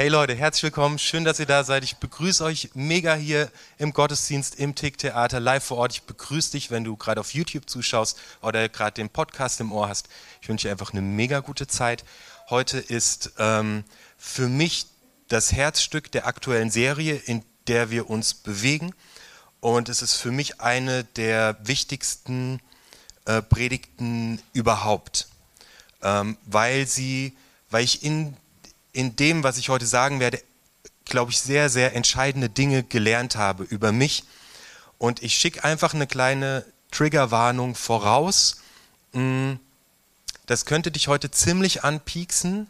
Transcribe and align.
Hey 0.00 0.08
Leute, 0.08 0.34
herzlich 0.34 0.62
willkommen. 0.62 0.98
Schön, 0.98 1.24
dass 1.24 1.40
ihr 1.40 1.44
da 1.44 1.62
seid. 1.62 1.84
Ich 1.84 1.98
begrüße 1.98 2.42
euch 2.42 2.70
mega 2.72 3.14
hier 3.14 3.50
im 3.76 3.92
Gottesdienst, 3.92 4.54
im 4.54 4.74
Tick-Theater, 4.74 5.40
live 5.40 5.62
vor 5.62 5.76
Ort. 5.76 5.92
Ich 5.92 6.04
begrüße 6.04 6.52
dich, 6.52 6.70
wenn 6.70 6.84
du 6.84 6.96
gerade 6.96 7.20
auf 7.20 7.34
YouTube 7.34 7.68
zuschaust 7.68 8.18
oder 8.40 8.66
gerade 8.70 8.94
den 8.94 9.10
Podcast 9.10 9.60
im 9.60 9.72
Ohr 9.72 9.90
hast. 9.90 10.08
Ich 10.40 10.48
wünsche 10.48 10.68
dir 10.68 10.72
einfach 10.72 10.94
eine 10.94 11.02
mega 11.02 11.40
gute 11.40 11.66
Zeit. 11.66 12.02
Heute 12.48 12.78
ist 12.78 13.32
ähm, 13.38 13.84
für 14.16 14.48
mich 14.48 14.86
das 15.28 15.52
Herzstück 15.52 16.10
der 16.10 16.26
aktuellen 16.26 16.70
Serie, 16.70 17.16
in 17.16 17.44
der 17.66 17.90
wir 17.90 18.08
uns 18.08 18.32
bewegen. 18.32 18.94
Und 19.60 19.90
es 19.90 20.00
ist 20.00 20.14
für 20.14 20.30
mich 20.30 20.62
eine 20.62 21.04
der 21.04 21.58
wichtigsten 21.62 22.62
äh, 23.26 23.42
Predigten 23.42 24.40
überhaupt, 24.54 25.28
ähm, 26.00 26.38
weil 26.46 26.86
sie, 26.86 27.36
weil 27.68 27.84
ich 27.84 28.02
in 28.02 28.34
in 28.92 29.16
dem, 29.16 29.42
was 29.42 29.58
ich 29.58 29.68
heute 29.68 29.86
sagen 29.86 30.20
werde, 30.20 30.42
glaube 31.04 31.32
ich, 31.32 31.40
sehr, 31.40 31.68
sehr 31.68 31.94
entscheidende 31.94 32.48
Dinge 32.48 32.82
gelernt 32.82 33.36
habe 33.36 33.64
über 33.64 33.92
mich. 33.92 34.24
Und 34.98 35.22
ich 35.22 35.34
schicke 35.34 35.64
einfach 35.64 35.94
eine 35.94 36.06
kleine 36.06 36.64
Triggerwarnung 36.90 37.74
voraus. 37.74 38.60
Mm, 39.12 39.54
das 40.46 40.64
könnte 40.64 40.90
dich 40.90 41.08
heute 41.08 41.30
ziemlich 41.30 41.84
anpieksen, 41.84 42.68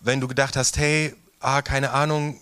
wenn 0.00 0.20
du 0.20 0.28
gedacht 0.28 0.56
hast, 0.56 0.78
hey, 0.78 1.14
ah, 1.40 1.62
keine 1.62 1.92
Ahnung, 1.92 2.40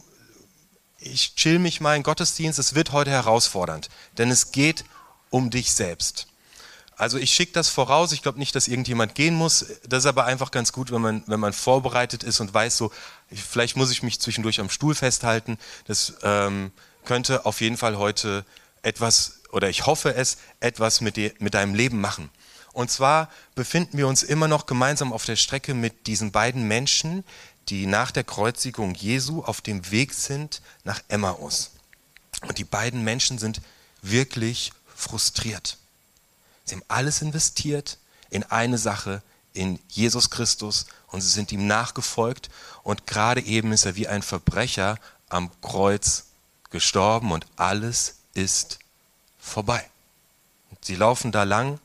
ich 0.98 1.34
chill 1.34 1.58
mich 1.58 1.80
mal 1.80 1.96
in 1.96 2.02
Gottesdienst, 2.02 2.58
es 2.58 2.74
wird 2.74 2.92
heute 2.92 3.10
herausfordernd, 3.10 3.88
denn 4.16 4.30
es 4.30 4.50
geht 4.52 4.84
um 5.30 5.50
dich 5.50 5.72
selbst. 5.72 6.26
Also 6.98 7.16
ich 7.16 7.32
schicke 7.32 7.52
das 7.52 7.68
voraus. 7.68 8.10
Ich 8.10 8.22
glaube 8.22 8.40
nicht, 8.40 8.56
dass 8.56 8.66
irgendjemand 8.66 9.14
gehen 9.14 9.34
muss. 9.34 9.66
Das 9.88 10.00
ist 10.00 10.06
aber 10.06 10.24
einfach 10.24 10.50
ganz 10.50 10.72
gut, 10.72 10.90
wenn 10.90 11.00
man, 11.00 11.22
wenn 11.26 11.38
man 11.38 11.52
vorbereitet 11.52 12.24
ist 12.24 12.40
und 12.40 12.52
weiß, 12.52 12.76
so, 12.76 12.90
ich, 13.30 13.42
vielleicht 13.42 13.76
muss 13.76 13.92
ich 13.92 14.02
mich 14.02 14.20
zwischendurch 14.20 14.58
am 14.60 14.68
Stuhl 14.68 14.96
festhalten. 14.96 15.58
Das 15.86 16.14
ähm, 16.22 16.72
könnte 17.04 17.46
auf 17.46 17.60
jeden 17.60 17.76
Fall 17.76 17.98
heute 17.98 18.44
etwas, 18.82 19.40
oder 19.52 19.68
ich 19.68 19.86
hoffe 19.86 20.12
es, 20.14 20.38
etwas 20.58 21.00
mit, 21.00 21.16
dir, 21.16 21.32
mit 21.38 21.54
deinem 21.54 21.74
Leben 21.74 22.00
machen. 22.00 22.30
Und 22.72 22.90
zwar 22.90 23.30
befinden 23.54 23.96
wir 23.96 24.08
uns 24.08 24.24
immer 24.24 24.48
noch 24.48 24.66
gemeinsam 24.66 25.12
auf 25.12 25.24
der 25.24 25.36
Strecke 25.36 25.74
mit 25.74 26.08
diesen 26.08 26.32
beiden 26.32 26.66
Menschen, 26.66 27.24
die 27.68 27.86
nach 27.86 28.10
der 28.10 28.24
Kreuzigung 28.24 28.94
Jesu 28.96 29.42
auf 29.44 29.60
dem 29.60 29.90
Weg 29.92 30.14
sind 30.14 30.62
nach 30.82 31.00
Emmaus. 31.06 31.70
Und 32.42 32.58
die 32.58 32.64
beiden 32.64 33.04
Menschen 33.04 33.38
sind 33.38 33.60
wirklich 34.02 34.72
frustriert. 34.96 35.78
Sie 36.68 36.74
haben 36.74 36.84
alles 36.88 37.22
investiert 37.22 37.98
in 38.30 38.44
eine 38.44 38.78
Sache, 38.78 39.22
in 39.54 39.78
Jesus 39.88 40.30
Christus 40.30 40.86
und 41.08 41.20
sie 41.20 41.30
sind 41.30 41.50
ihm 41.50 41.66
nachgefolgt 41.66 42.50
und 42.82 43.06
gerade 43.06 43.40
eben 43.40 43.72
ist 43.72 43.86
er 43.86 43.96
wie 43.96 44.06
ein 44.06 44.22
Verbrecher 44.22 44.98
am 45.28 45.50
Kreuz 45.62 46.26
gestorben 46.70 47.32
und 47.32 47.46
alles 47.56 48.16
ist 48.34 48.78
vorbei. 49.38 49.88
Und 50.70 50.84
sie 50.84 50.96
laufen 50.96 51.32
da 51.32 51.44
lang, 51.44 51.80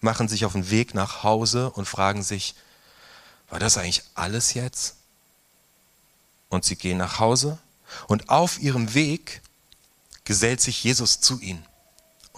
machen 0.00 0.28
sich 0.28 0.44
auf 0.44 0.52
den 0.52 0.70
Weg 0.70 0.94
nach 0.94 1.24
Hause 1.24 1.70
und 1.70 1.86
fragen 1.86 2.22
sich, 2.22 2.54
war 3.50 3.58
das 3.58 3.76
eigentlich 3.76 4.04
alles 4.14 4.54
jetzt? 4.54 4.94
Und 6.48 6.64
sie 6.64 6.76
gehen 6.76 6.98
nach 6.98 7.18
Hause 7.18 7.58
und 8.06 8.28
auf 8.28 8.60
ihrem 8.60 8.94
Weg 8.94 9.42
gesellt 10.24 10.60
sich 10.60 10.84
Jesus 10.84 11.20
zu 11.20 11.40
ihnen. 11.40 11.64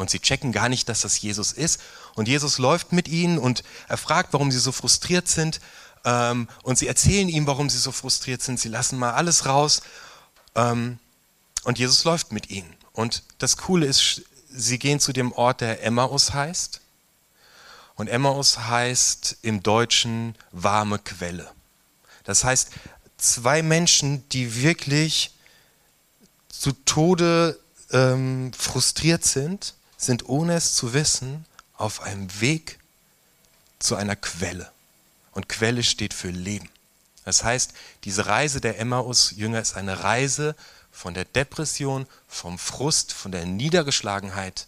Und 0.00 0.08
sie 0.08 0.18
checken 0.18 0.50
gar 0.50 0.70
nicht, 0.70 0.88
dass 0.88 1.02
das 1.02 1.20
Jesus 1.20 1.52
ist. 1.52 1.78
Und 2.14 2.26
Jesus 2.26 2.56
läuft 2.56 2.90
mit 2.90 3.06
ihnen 3.06 3.36
und 3.36 3.62
er 3.86 3.98
fragt, 3.98 4.32
warum 4.32 4.50
sie 4.50 4.58
so 4.58 4.72
frustriert 4.72 5.28
sind. 5.28 5.60
Ähm, 6.06 6.48
und 6.62 6.78
sie 6.78 6.86
erzählen 6.86 7.28
ihm, 7.28 7.46
warum 7.46 7.68
sie 7.68 7.76
so 7.76 7.92
frustriert 7.92 8.40
sind. 8.40 8.58
Sie 8.58 8.70
lassen 8.70 8.98
mal 8.98 9.12
alles 9.12 9.44
raus. 9.44 9.82
Ähm, 10.54 10.98
und 11.64 11.78
Jesus 11.78 12.04
läuft 12.04 12.32
mit 12.32 12.48
ihnen. 12.48 12.74
Und 12.94 13.24
das 13.36 13.58
Coole 13.58 13.84
ist, 13.84 14.22
sie 14.48 14.78
gehen 14.78 15.00
zu 15.00 15.12
dem 15.12 15.32
Ort, 15.32 15.60
der 15.60 15.84
Emmaus 15.84 16.32
heißt. 16.32 16.80
Und 17.94 18.08
Emmaus 18.08 18.56
heißt 18.56 19.36
im 19.42 19.62
Deutschen 19.62 20.34
warme 20.50 20.98
Quelle. 20.98 21.52
Das 22.24 22.42
heißt, 22.42 22.70
zwei 23.18 23.60
Menschen, 23.60 24.26
die 24.30 24.62
wirklich 24.62 25.34
zu 26.48 26.72
Tode 26.72 27.60
ähm, 27.90 28.50
frustriert 28.54 29.24
sind 29.24 29.74
sind 30.00 30.28
ohne 30.28 30.54
es 30.54 30.74
zu 30.74 30.94
wissen 30.94 31.44
auf 31.76 32.00
einem 32.00 32.40
Weg 32.40 32.78
zu 33.78 33.96
einer 33.96 34.16
Quelle. 34.16 34.70
Und 35.32 35.48
Quelle 35.48 35.82
steht 35.82 36.14
für 36.14 36.30
Leben. 36.30 36.68
Das 37.24 37.44
heißt, 37.44 37.72
diese 38.04 38.26
Reise 38.26 38.60
der 38.60 38.78
Emmaus-Jünger 38.78 39.60
ist 39.60 39.76
eine 39.76 40.02
Reise 40.02 40.56
von 40.90 41.14
der 41.14 41.24
Depression, 41.24 42.06
vom 42.26 42.58
Frust, 42.58 43.12
von 43.12 43.30
der 43.30 43.46
Niedergeschlagenheit 43.46 44.66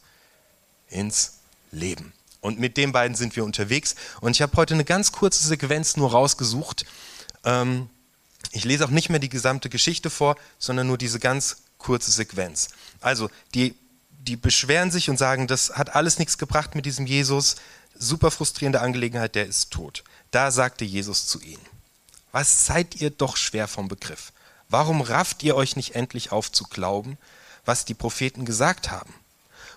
ins 0.88 1.38
Leben. 1.72 2.12
Und 2.40 2.58
mit 2.60 2.76
den 2.76 2.92
beiden 2.92 3.16
sind 3.16 3.34
wir 3.34 3.44
unterwegs. 3.44 3.94
Und 4.20 4.32
ich 4.32 4.42
habe 4.42 4.56
heute 4.56 4.74
eine 4.74 4.84
ganz 4.84 5.12
kurze 5.12 5.46
Sequenz 5.46 5.96
nur 5.96 6.10
rausgesucht. 6.10 6.84
Ähm, 7.44 7.88
ich 8.50 8.64
lese 8.64 8.84
auch 8.84 8.90
nicht 8.90 9.08
mehr 9.08 9.18
die 9.18 9.28
gesamte 9.28 9.70
Geschichte 9.70 10.10
vor, 10.10 10.36
sondern 10.58 10.86
nur 10.86 10.98
diese 10.98 11.18
ganz 11.18 11.58
kurze 11.78 12.10
Sequenz. 12.10 12.68
Also 13.00 13.30
die 13.54 13.74
die 14.26 14.36
beschweren 14.36 14.90
sich 14.90 15.10
und 15.10 15.18
sagen, 15.18 15.46
das 15.46 15.70
hat 15.70 15.94
alles 15.94 16.18
nichts 16.18 16.38
gebracht 16.38 16.74
mit 16.74 16.86
diesem 16.86 17.06
Jesus, 17.06 17.56
super 17.98 18.30
frustrierende 18.30 18.80
Angelegenheit, 18.80 19.34
der 19.34 19.46
ist 19.46 19.70
tot. 19.72 20.04
Da 20.30 20.50
sagte 20.50 20.84
Jesus 20.84 21.26
zu 21.26 21.40
ihnen, 21.40 21.64
was 22.30 22.66
seid 22.66 23.00
ihr 23.00 23.10
doch 23.10 23.36
schwer 23.36 23.68
vom 23.68 23.88
Begriff? 23.88 24.32
Warum 24.68 25.02
rafft 25.02 25.42
ihr 25.42 25.54
euch 25.54 25.76
nicht 25.76 25.94
endlich 25.94 26.32
auf 26.32 26.50
zu 26.50 26.64
glauben, 26.64 27.18
was 27.64 27.84
die 27.84 27.94
Propheten 27.94 28.44
gesagt 28.44 28.90
haben? 28.90 29.12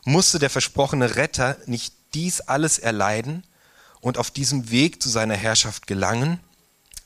Musste 0.06 0.40
der 0.40 0.50
versprochene 0.50 1.16
Retter 1.16 1.58
nicht 1.66 1.94
dies 2.14 2.40
alles 2.40 2.80
erleiden 2.80 3.44
und 4.00 4.18
auf 4.18 4.32
diesem 4.32 4.70
Weg 4.70 5.02
zu 5.02 5.10
seiner 5.10 5.36
Herrschaft 5.36 5.88
gelangen? 5.88 6.40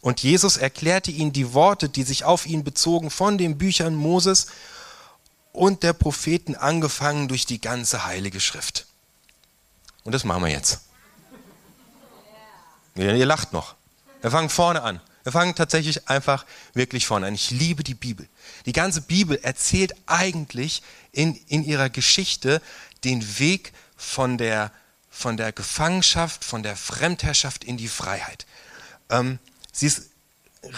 Und 0.01 0.21
Jesus 0.21 0.57
erklärte 0.57 1.09
ihnen 1.09 1.33
die 1.33 1.53
Worte, 1.53 1.89
die 1.89 2.03
sich 2.03 2.25
auf 2.25 2.45
ihn 2.45 2.63
bezogen 2.63 3.09
von 3.09 3.38
den 3.38 3.57
Büchern 3.57 3.95
Moses 3.95 4.47
und 5.51 5.83
der 5.83 5.93
Propheten 5.93 6.55
angefangen 6.55 7.27
durch 7.27 7.45
die 7.45 7.61
ganze 7.61 8.05
heilige 8.05 8.39
Schrift. 8.39 8.85
Und 10.03 10.13
das 10.13 10.23
machen 10.23 10.43
wir 10.43 10.51
jetzt. 10.51 10.81
Ihr 12.95 13.25
lacht 13.25 13.53
noch. 13.53 13.75
Wir 14.21 14.31
fangen 14.31 14.49
vorne 14.49 14.81
an. 14.81 15.01
Wir 15.23 15.31
fangen 15.31 15.55
tatsächlich 15.55 16.07
einfach 16.09 16.45
wirklich 16.73 17.05
vorne 17.05 17.27
an. 17.27 17.35
Ich 17.35 17.51
liebe 17.51 17.83
die 17.83 17.93
Bibel. 17.93 18.27
Die 18.65 18.73
ganze 18.73 19.01
Bibel 19.01 19.38
erzählt 19.41 19.93
eigentlich 20.05 20.81
in, 21.11 21.35
in 21.47 21.63
ihrer 21.63 21.89
Geschichte 21.89 22.61
den 23.03 23.39
Weg 23.39 23.73
von 23.95 24.38
der, 24.38 24.71
von 25.09 25.38
der 25.38 25.51
Gefangenschaft, 25.51 26.43
von 26.43 26.63
der 26.63 26.75
Fremdherrschaft 26.75 27.63
in 27.63 27.77
die 27.77 27.88
Freiheit. 27.88 28.45
Ähm, 29.09 29.39
sie 29.71 29.88
ist 29.88 30.08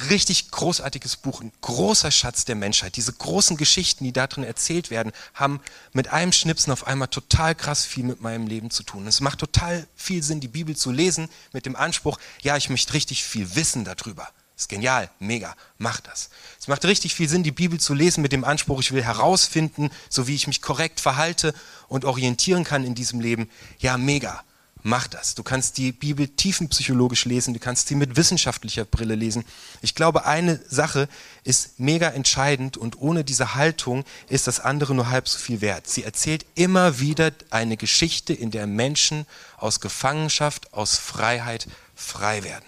richtig 0.09 0.51
großartiges 0.51 1.17
Buch, 1.17 1.41
ein 1.41 1.51
großer 1.61 2.11
Schatz 2.11 2.45
der 2.45 2.55
Menschheit. 2.55 2.95
Diese 2.95 3.13
großen 3.13 3.57
Geschichten, 3.57 4.03
die 4.03 4.13
da 4.13 4.27
drin 4.27 4.43
erzählt 4.43 4.91
werden, 4.91 5.11
haben 5.33 5.59
mit 5.91 6.09
einem 6.09 6.31
Schnipsen 6.31 6.71
auf 6.71 6.85
einmal 6.85 7.07
total 7.07 7.55
krass 7.55 7.85
viel 7.85 8.03
mit 8.03 8.21
meinem 8.21 8.47
Leben 8.47 8.69
zu 8.69 8.83
tun. 8.83 9.07
Es 9.07 9.21
macht 9.21 9.39
total 9.39 9.87
viel 9.95 10.21
Sinn, 10.23 10.39
die 10.39 10.47
Bibel 10.47 10.75
zu 10.75 10.91
lesen 10.91 11.29
mit 11.51 11.65
dem 11.65 11.75
Anspruch, 11.75 12.19
ja, 12.41 12.57
ich 12.57 12.69
möchte 12.69 12.93
richtig 12.93 13.23
viel 13.23 13.55
wissen 13.55 13.83
darüber. 13.83 14.29
ist 14.55 14.69
genial, 14.69 15.09
mega, 15.19 15.55
mach 15.79 15.99
das. 15.99 16.29
Es 16.59 16.67
macht 16.67 16.85
richtig 16.85 17.15
viel 17.15 17.27
Sinn, 17.27 17.41
die 17.41 17.51
Bibel 17.51 17.79
zu 17.79 17.95
lesen 17.95 18.21
mit 18.21 18.31
dem 18.31 18.43
Anspruch, 18.43 18.81
ich 18.81 18.91
will 18.91 19.03
herausfinden, 19.03 19.89
so 20.09 20.27
wie 20.27 20.35
ich 20.35 20.45
mich 20.45 20.61
korrekt 20.61 20.99
verhalte 20.99 21.55
und 21.87 22.05
orientieren 22.05 22.63
kann 22.63 22.83
in 22.83 22.93
diesem 22.93 23.19
Leben. 23.19 23.49
Ja, 23.79 23.97
mega 23.97 24.43
mach 24.83 25.07
das. 25.07 25.35
Du 25.35 25.43
kannst 25.43 25.77
die 25.77 25.91
Bibel 25.91 26.27
tiefenpsychologisch 26.27 27.25
lesen, 27.25 27.53
du 27.53 27.59
kannst 27.59 27.87
sie 27.87 27.95
mit 27.95 28.15
wissenschaftlicher 28.15 28.85
Brille 28.85 29.15
lesen. 29.15 29.45
Ich 29.81 29.95
glaube, 29.95 30.25
eine 30.25 30.59
Sache 30.67 31.07
ist 31.43 31.79
mega 31.79 32.09
entscheidend 32.09 32.77
und 32.77 32.99
ohne 32.99 33.23
diese 33.23 33.55
Haltung 33.55 34.03
ist 34.29 34.47
das 34.47 34.59
andere 34.59 34.95
nur 34.95 35.09
halb 35.09 35.27
so 35.27 35.37
viel 35.37 35.61
wert. 35.61 35.87
Sie 35.87 36.03
erzählt 36.03 36.45
immer 36.55 36.99
wieder 36.99 37.31
eine 37.49 37.77
Geschichte, 37.77 38.33
in 38.33 38.51
der 38.51 38.67
Menschen 38.67 39.25
aus 39.57 39.79
Gefangenschaft, 39.79 40.73
aus 40.73 40.97
Freiheit 40.97 41.67
frei 41.95 42.43
werden. 42.43 42.65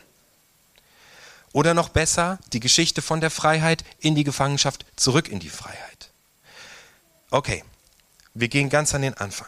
Oder 1.52 1.74
noch 1.74 1.90
besser, 1.90 2.40
die 2.52 2.60
Geschichte 2.60 3.02
von 3.02 3.22
der 3.22 3.30
Freiheit 3.30 3.84
in 4.00 4.16
die 4.16 4.24
Gefangenschaft, 4.24 4.86
zurück 4.96 5.30
in 5.30 5.40
die 5.40 5.50
Freiheit. 5.50 6.12
Okay, 7.30 7.64
wir 8.34 8.48
gehen 8.48 8.70
ganz 8.70 8.96
an 8.96 9.04
den 9.04 9.14
Anfang 9.16 9.48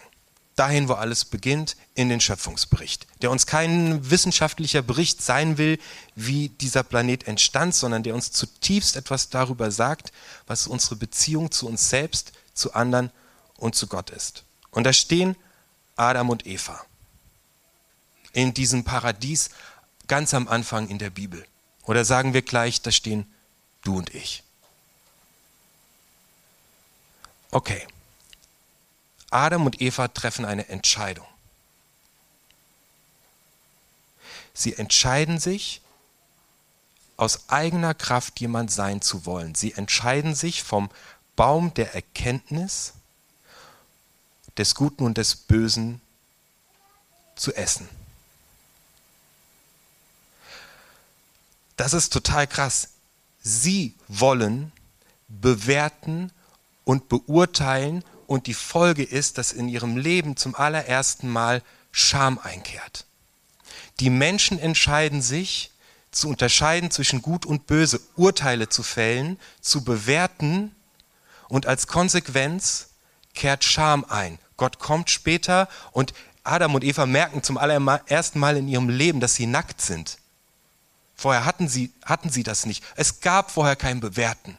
dahin, 0.56 0.88
wo 0.88 0.94
alles 0.94 1.26
beginnt, 1.26 1.76
in 1.96 2.10
den 2.10 2.22
Schöpfungsbericht, 2.22 3.08
der 3.22 3.32
uns 3.32 3.46
kein 3.46 4.10
wissenschaftlicher 4.10 4.82
Bericht 4.82 5.22
sein 5.22 5.58
will, 5.58 5.80
wie 6.16 6.50
dieser 6.50 6.84
Planet 6.84 7.28
entstand, 7.28 7.76
sondern 7.76 8.04
der 8.04 8.16
uns 8.16 8.32
zutiefst 8.32 8.96
etwas 8.96 9.30
darüber 9.30 9.72
sagt, 9.72 10.12
was 10.48 10.68
unsere 10.68 10.96
Beziehung 10.96 11.52
zu 11.52 11.68
uns 11.68 11.90
selbst, 11.90 12.32
zu 12.54 12.74
anderen 12.74 13.12
und 13.58 13.76
zu 13.76 13.88
Gott 13.88 14.10
ist. 14.10 14.44
Und 14.72 14.86
da 14.86 14.94
stehen 14.94 15.36
Adam 15.96 16.30
und 16.30 16.46
Eva 16.46 16.86
in 18.34 18.54
diesem 18.54 18.84
Paradies 18.84 19.50
ganz 20.08 20.34
am 20.34 20.48
Anfang 20.48 20.90
in 20.90 21.00
der 21.00 21.10
Bibel. 21.10 21.46
Oder 21.84 22.06
sagen 22.06 22.34
wir 22.34 22.42
gleich, 22.42 22.82
da 22.82 22.92
stehen 22.92 23.26
du 23.84 23.98
und 23.98 24.14
ich. 24.14 24.44
Okay. 27.52 27.88
Adam 29.36 29.66
und 29.66 29.82
Eva 29.82 30.08
treffen 30.08 30.46
eine 30.46 30.70
Entscheidung. 30.70 31.28
Sie 34.54 34.74
entscheiden 34.74 35.40
sich, 35.40 35.82
aus 37.18 37.50
eigener 37.50 37.94
Kraft 37.94 38.40
jemand 38.40 38.72
sein 38.72 39.02
zu 39.02 39.26
wollen. 39.26 39.54
Sie 39.54 39.74
entscheiden 39.74 40.36
sich 40.36 40.64
vom 40.64 40.90
Baum 41.36 41.74
der 41.74 41.94
Erkenntnis 41.94 42.94
des 44.58 44.74
Guten 44.74 45.04
und 45.04 45.18
des 45.18 45.36
Bösen 45.36 46.00
zu 47.36 47.54
essen. 47.54 47.90
Das 51.76 51.94
ist 51.94 52.14
total 52.14 52.48
krass. 52.48 52.88
Sie 53.42 53.94
wollen 54.08 54.72
bewerten 55.28 56.32
und 56.86 57.10
beurteilen 57.10 58.02
und 58.28 58.48
die 58.48 58.54
Folge 58.54 59.04
ist, 59.04 59.38
dass 59.38 59.52
in 59.52 59.70
ihrem 59.70 59.98
Leben 59.98 60.38
zum 60.38 60.56
allerersten 60.56 61.30
Mal 61.30 61.62
Scham 61.92 62.40
einkehrt. 62.40 63.06
Die 64.00 64.10
Menschen 64.10 64.60
entscheiden 64.60 65.22
sich, 65.22 65.72
zu 66.12 66.30
unterscheiden 66.30 66.92
zwischen 66.92 67.22
Gut 67.22 67.46
und 67.46 67.68
Böse, 67.68 68.02
Urteile 68.16 68.70
zu 68.70 68.84
fällen, 68.84 69.38
zu 69.62 69.84
bewerten 69.84 70.74
und 71.48 71.66
als 71.66 71.88
Konsequenz 71.88 72.90
kehrt 73.34 73.64
Scham 73.64 74.06
ein. 74.06 74.40
Gott 74.58 74.80
kommt 74.80 75.10
später 75.10 75.68
und 75.92 76.14
Adam 76.44 76.76
und 76.76 76.84
Eva 76.84 77.06
merken 77.06 77.44
zum 77.44 77.58
allerersten 77.58 78.40
Mal 78.40 78.58
in 78.58 78.68
ihrem 78.68 78.90
Leben, 78.90 79.20
dass 79.20 79.36
sie 79.36 79.48
nackt 79.48 79.82
sind. 79.82 80.18
Vorher 81.16 81.46
hatten 81.46 81.68
sie, 81.68 81.92
hatten 82.04 82.30
sie 82.30 82.44
das 82.44 82.66
nicht. 82.66 82.84
Es 82.96 83.20
gab 83.22 83.52
vorher 83.52 83.76
kein 83.76 84.00
Bewerten. 84.00 84.58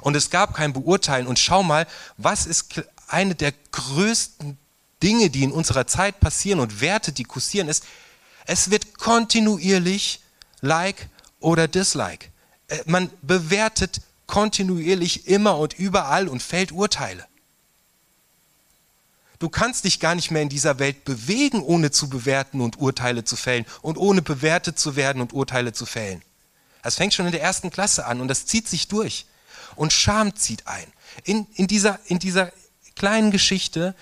Und 0.00 0.16
es 0.16 0.30
gab 0.30 0.54
kein 0.54 0.72
Beurteilen. 0.72 1.26
Und 1.26 1.38
schau 1.38 1.62
mal, 1.62 1.86
was 2.16 2.46
ist 2.46 2.82
eine 3.08 3.34
der 3.34 3.52
größten 3.72 4.58
Dinge, 5.02 5.30
die 5.30 5.42
in 5.42 5.52
unserer 5.52 5.86
Zeit 5.86 6.20
passieren 6.20 6.60
und 6.60 6.80
Werte, 6.80 7.12
die 7.12 7.24
kursieren, 7.24 7.68
ist, 7.68 7.84
es 8.46 8.70
wird 8.70 8.98
kontinuierlich 8.98 10.20
Like 10.60 11.08
oder 11.40 11.68
Dislike. 11.68 12.28
Äh, 12.68 12.78
man 12.86 13.10
bewertet 13.20 14.00
kontinuierlich 14.26 15.26
immer 15.26 15.58
und 15.58 15.74
überall 15.78 16.28
und 16.28 16.42
fällt 16.42 16.72
Urteile. 16.72 17.26
Du 19.38 19.48
kannst 19.48 19.84
dich 19.84 19.98
gar 19.98 20.14
nicht 20.14 20.30
mehr 20.30 20.42
in 20.42 20.48
dieser 20.48 20.78
Welt 20.78 21.04
bewegen, 21.04 21.62
ohne 21.62 21.90
zu 21.90 22.08
bewerten 22.08 22.60
und 22.60 22.78
Urteile 22.78 23.24
zu 23.24 23.34
fällen 23.34 23.66
und 23.82 23.98
ohne 23.98 24.22
bewertet 24.22 24.78
zu 24.78 24.94
werden 24.94 25.20
und 25.20 25.32
Urteile 25.32 25.72
zu 25.72 25.84
fällen. 25.84 26.22
Das 26.82 26.94
fängt 26.94 27.12
schon 27.12 27.26
in 27.26 27.32
der 27.32 27.42
ersten 27.42 27.70
Klasse 27.70 28.06
an 28.06 28.20
und 28.20 28.28
das 28.28 28.46
zieht 28.46 28.68
sich 28.68 28.86
durch. 28.86 29.26
Und 29.76 29.92
Scham 29.92 30.36
zieht 30.36 30.66
ein. 30.66 30.86
In, 31.24 31.46
in, 31.54 31.66
dieser, 31.66 31.98
in 32.06 32.18
dieser 32.18 32.52
kleinen 32.96 33.30
Geschichte, 33.30 33.94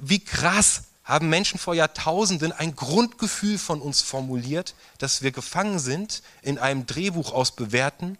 wie 0.00 0.20
krass 0.20 0.82
haben 1.04 1.30
Menschen 1.30 1.58
vor 1.58 1.74
Jahrtausenden 1.74 2.52
ein 2.52 2.76
Grundgefühl 2.76 3.58
von 3.58 3.80
uns 3.80 4.02
formuliert, 4.02 4.74
dass 4.98 5.22
wir 5.22 5.32
gefangen 5.32 5.78
sind 5.78 6.22
in 6.42 6.58
einem 6.58 6.86
Drehbuch 6.86 7.32
aus 7.32 7.52
Bewerten, 7.52 8.18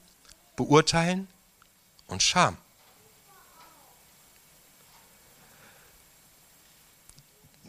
Beurteilen 0.56 1.28
und 2.06 2.22
Scham. 2.22 2.56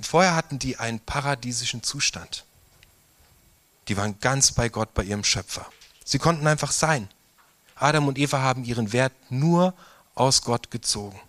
Vorher 0.02 0.36
hatten 0.36 0.58
die 0.58 0.78
einen 0.78 1.02
paradiesischen 1.02 1.84
Zustand. 1.84 2.46
Die 3.90 3.98
waren 3.98 4.20
ganz 4.22 4.54
bei 4.54 4.70
Gott, 4.70 4.94
bei 4.94 5.04
ihrem 5.04 5.24
Schöpfer. 5.24 5.70
Sie 6.06 6.18
konnten 6.18 6.48
einfach 6.48 6.72
sein. 6.72 7.10
Adam 7.80 8.08
und 8.08 8.18
Eva 8.18 8.40
haben 8.40 8.66
ihren 8.66 8.92
Wert 8.92 9.14
nur 9.30 9.74
aus 10.16 10.42
Gott 10.42 10.70
gezogen. 10.70 11.20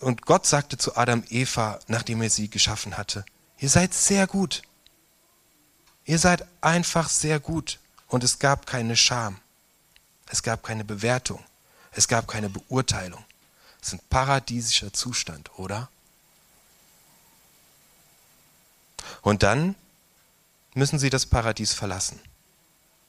Und 0.00 0.22
Gott 0.22 0.46
sagte 0.46 0.78
zu 0.78 0.96
Adam 0.96 1.22
Eva, 1.28 1.78
nachdem 1.88 2.22
er 2.22 2.30
sie 2.30 2.48
geschaffen 2.48 2.96
hatte, 2.96 3.24
ihr 3.58 3.68
seid 3.68 3.94
sehr 3.94 4.26
gut. 4.26 4.62
Ihr 6.04 6.18
seid 6.18 6.46
einfach 6.60 7.08
sehr 7.08 7.38
gut. 7.38 7.78
Und 8.08 8.24
es 8.24 8.38
gab 8.38 8.66
keine 8.66 8.96
Scham. 8.96 9.38
Es 10.28 10.42
gab 10.42 10.62
keine 10.62 10.84
Bewertung. 10.84 11.42
Es 11.92 12.08
gab 12.08 12.26
keine 12.26 12.50
Beurteilung. 12.50 13.24
Es 13.80 13.88
ist 13.88 13.94
ein 13.94 14.00
paradiesischer 14.10 14.92
Zustand, 14.92 15.50
oder? 15.58 15.88
Und 19.22 19.42
dann 19.42 19.74
müssen 20.74 20.98
sie 20.98 21.10
das 21.10 21.26
Paradies 21.26 21.72
verlassen. 21.72 22.20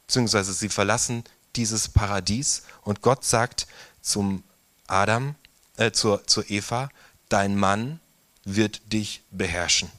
Beziehungsweise 0.08 0.54
sie 0.54 0.70
verlassen 0.70 1.24
dieses 1.56 1.88
Paradies 1.88 2.64
und 2.82 3.02
Gott 3.02 3.24
sagt 3.24 3.68
zum 4.02 4.44
Adam, 4.88 5.36
äh, 5.78 5.92
zur, 5.92 6.26
zur 6.28 6.50
Eva, 6.50 6.90
dein 7.30 7.56
Mann 7.56 8.00
wird 8.44 8.82
dich 8.92 9.22
beherrschen. 9.32 9.92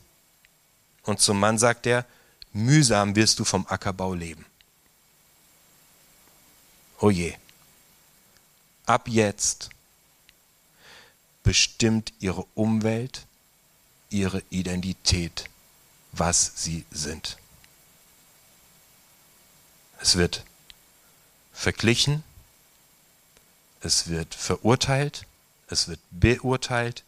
Und 1.02 1.20
zum 1.20 1.38
Mann 1.40 1.58
sagt 1.58 1.86
er, 1.86 2.06
mühsam 2.52 3.16
wirst 3.16 3.38
du 3.38 3.44
vom 3.44 3.66
Ackerbau 3.68 4.14
leben. 4.14 4.44
Oh 7.00 7.10
je. 7.10 7.34
Ab 8.86 9.08
jetzt 9.08 9.70
bestimmt 11.42 12.12
ihre 12.20 12.44
Umwelt, 12.54 13.26
ihre 14.10 14.42
Identität, 14.50 15.44
was 16.12 16.52
sie 16.56 16.84
sind. 16.90 17.38
Es 20.04 20.16
wird 20.16 20.44
verglichen, 21.54 22.22
es 23.80 24.08
wird 24.08 24.34
verurteilt, 24.34 25.24
es 25.68 25.88
wird 25.88 26.00
beurteilt, 26.10 27.04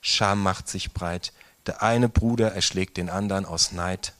Scham 0.00 0.42
macht 0.42 0.68
sich 0.68 0.90
breit, 0.90 1.32
der 1.66 1.84
eine 1.84 2.08
Bruder 2.08 2.52
erschlägt 2.52 2.96
den 2.96 3.10
anderen 3.10 3.46
aus 3.46 3.70
Neid. 3.70 4.12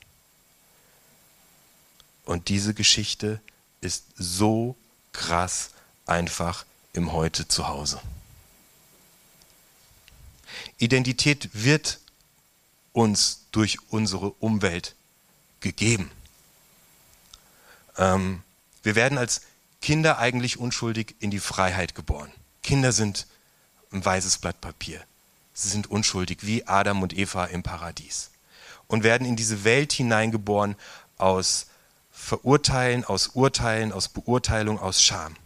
Und 2.24 2.48
diese 2.48 2.74
Geschichte 2.74 3.40
ist 3.80 4.04
so 4.14 4.76
krass 5.10 5.70
einfach 6.06 6.64
im 6.92 7.10
Heute 7.10 7.48
zu 7.48 7.66
Hause. 7.66 8.00
Identität 10.78 11.50
wird 11.54 11.98
uns 12.92 13.46
durch 13.50 13.78
unsere 13.90 14.30
Umwelt 14.34 14.94
gegeben. 15.58 16.08
Ähm, 17.96 18.42
wir 18.82 18.94
werden 18.94 19.18
als 19.18 19.42
Kinder 19.80 20.18
eigentlich 20.18 20.58
unschuldig 20.58 21.16
in 21.20 21.30
die 21.30 21.40
Freiheit 21.40 21.94
geboren. 21.94 22.32
Kinder 22.62 22.92
sind 22.92 23.26
ein 23.92 24.04
weißes 24.04 24.38
Blatt 24.38 24.60
Papier. 24.60 25.02
Sie 25.54 25.68
sind 25.68 25.90
unschuldig, 25.90 26.38
wie 26.42 26.66
Adam 26.66 27.02
und 27.02 27.16
Eva 27.16 27.44
im 27.46 27.62
Paradies. 27.62 28.30
Und 28.86 29.04
werden 29.04 29.26
in 29.26 29.36
diese 29.36 29.64
Welt 29.64 29.92
hineingeboren 29.92 30.76
aus 31.18 31.66
Verurteilen, 32.10 33.04
aus 33.04 33.28
Urteilen, 33.28 33.92
aus 33.92 34.08
Beurteilung, 34.08 34.78
aus 34.78 35.02
Scham. 35.02 35.36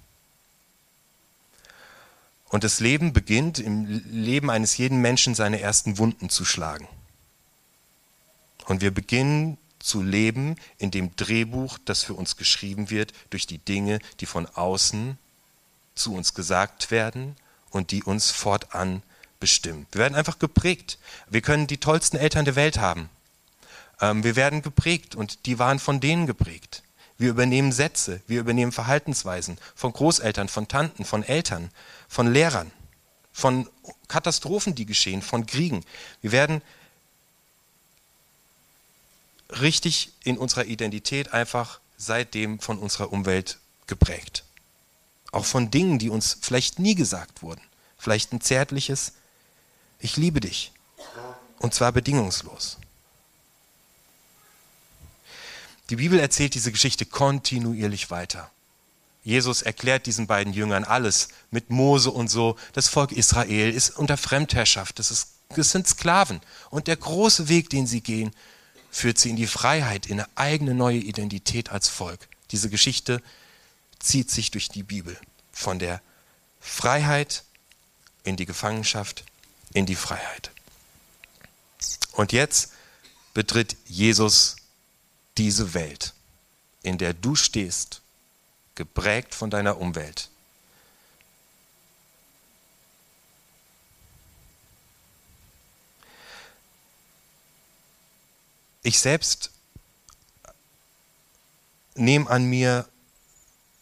Und 2.48 2.64
das 2.64 2.80
Leben 2.80 3.12
beginnt 3.12 3.58
im 3.58 3.86
Leben 4.10 4.50
eines 4.50 4.76
jeden 4.76 5.00
Menschen 5.00 5.34
seine 5.34 5.60
ersten 5.60 5.98
Wunden 5.98 6.28
zu 6.28 6.44
schlagen. 6.44 6.86
Und 8.66 8.80
wir 8.80 8.92
beginnen 8.92 9.58
zu 9.86 10.02
leben 10.02 10.56
in 10.78 10.90
dem 10.90 11.14
Drehbuch, 11.14 11.78
das 11.84 12.02
für 12.02 12.14
uns 12.14 12.36
geschrieben 12.36 12.90
wird, 12.90 13.12
durch 13.30 13.46
die 13.46 13.58
Dinge, 13.58 14.00
die 14.20 14.26
von 14.26 14.46
außen 14.46 15.16
zu 15.94 16.14
uns 16.14 16.34
gesagt 16.34 16.90
werden 16.90 17.36
und 17.70 17.92
die 17.92 18.02
uns 18.02 18.30
fortan 18.30 19.02
bestimmen. 19.38 19.86
Wir 19.92 20.00
werden 20.00 20.16
einfach 20.16 20.38
geprägt. 20.38 20.98
Wir 21.28 21.40
können 21.40 21.68
die 21.68 21.78
tollsten 21.78 22.16
Eltern 22.16 22.44
der 22.44 22.56
Welt 22.56 22.78
haben. 22.78 23.08
Ähm, 24.00 24.24
wir 24.24 24.34
werden 24.34 24.60
geprägt 24.60 25.14
und 25.14 25.46
die 25.46 25.58
waren 25.58 25.78
von 25.78 26.00
denen 26.00 26.26
geprägt. 26.26 26.82
Wir 27.16 27.30
übernehmen 27.30 27.72
Sätze, 27.72 28.20
wir 28.26 28.40
übernehmen 28.40 28.72
Verhaltensweisen 28.72 29.56
von 29.74 29.92
Großeltern, 29.92 30.48
von 30.48 30.68
Tanten, 30.68 31.04
von 31.04 31.22
Eltern, 31.22 31.70
von 32.08 32.30
Lehrern, 32.30 32.72
von 33.32 33.68
Katastrophen, 34.08 34.74
die 34.74 34.84
geschehen, 34.84 35.22
von 35.22 35.46
Kriegen. 35.46 35.84
Wir 36.20 36.32
werden 36.32 36.60
richtig 39.50 40.12
in 40.24 40.38
unserer 40.38 40.64
Identität 40.64 41.32
einfach 41.32 41.80
seitdem 41.96 42.58
von 42.60 42.78
unserer 42.78 43.12
Umwelt 43.12 43.58
geprägt. 43.86 44.44
Auch 45.32 45.44
von 45.44 45.70
Dingen, 45.70 45.98
die 45.98 46.10
uns 46.10 46.38
vielleicht 46.40 46.78
nie 46.78 46.94
gesagt 46.94 47.42
wurden. 47.42 47.60
Vielleicht 47.98 48.32
ein 48.32 48.40
zärtliches, 48.40 49.12
ich 49.98 50.16
liebe 50.16 50.40
dich. 50.40 50.72
Und 51.58 51.74
zwar 51.74 51.92
bedingungslos. 51.92 52.78
Die 55.90 55.96
Bibel 55.96 56.18
erzählt 56.18 56.54
diese 56.54 56.72
Geschichte 56.72 57.06
kontinuierlich 57.06 58.10
weiter. 58.10 58.50
Jesus 59.22 59.62
erklärt 59.62 60.06
diesen 60.06 60.26
beiden 60.26 60.52
Jüngern 60.52 60.84
alles 60.84 61.28
mit 61.50 61.70
Mose 61.70 62.10
und 62.10 62.28
so. 62.28 62.56
Das 62.72 62.88
Volk 62.88 63.12
Israel 63.12 63.72
ist 63.72 63.90
unter 63.96 64.16
Fremdherrschaft. 64.16 64.98
Das, 64.98 65.10
ist, 65.10 65.30
das 65.50 65.70
sind 65.70 65.88
Sklaven. 65.88 66.40
Und 66.70 66.86
der 66.86 66.96
große 66.96 67.48
Weg, 67.48 67.70
den 67.70 67.86
sie 67.86 68.02
gehen, 68.02 68.32
führt 68.96 69.18
sie 69.18 69.28
in 69.28 69.36
die 69.36 69.46
Freiheit, 69.46 70.06
in 70.06 70.20
eine 70.20 70.28
eigene 70.36 70.72
neue 70.72 70.96
Identität 70.96 71.70
als 71.70 71.86
Volk. 71.86 72.28
Diese 72.50 72.70
Geschichte 72.70 73.22
zieht 73.98 74.30
sich 74.30 74.50
durch 74.50 74.70
die 74.70 74.82
Bibel 74.82 75.20
von 75.52 75.78
der 75.78 76.00
Freiheit 76.60 77.44
in 78.24 78.36
die 78.36 78.46
Gefangenschaft, 78.46 79.22
in 79.74 79.84
die 79.84 79.96
Freiheit. 79.96 80.50
Und 82.12 82.32
jetzt 82.32 82.72
betritt 83.34 83.76
Jesus 83.84 84.56
diese 85.36 85.74
Welt, 85.74 86.14
in 86.82 86.96
der 86.96 87.12
du 87.12 87.34
stehst, 87.34 88.00
geprägt 88.76 89.34
von 89.34 89.50
deiner 89.50 89.76
Umwelt. 89.76 90.30
Ich 98.86 99.00
selbst 99.00 99.50
nehme 101.96 102.30
an 102.30 102.44
mir 102.44 102.88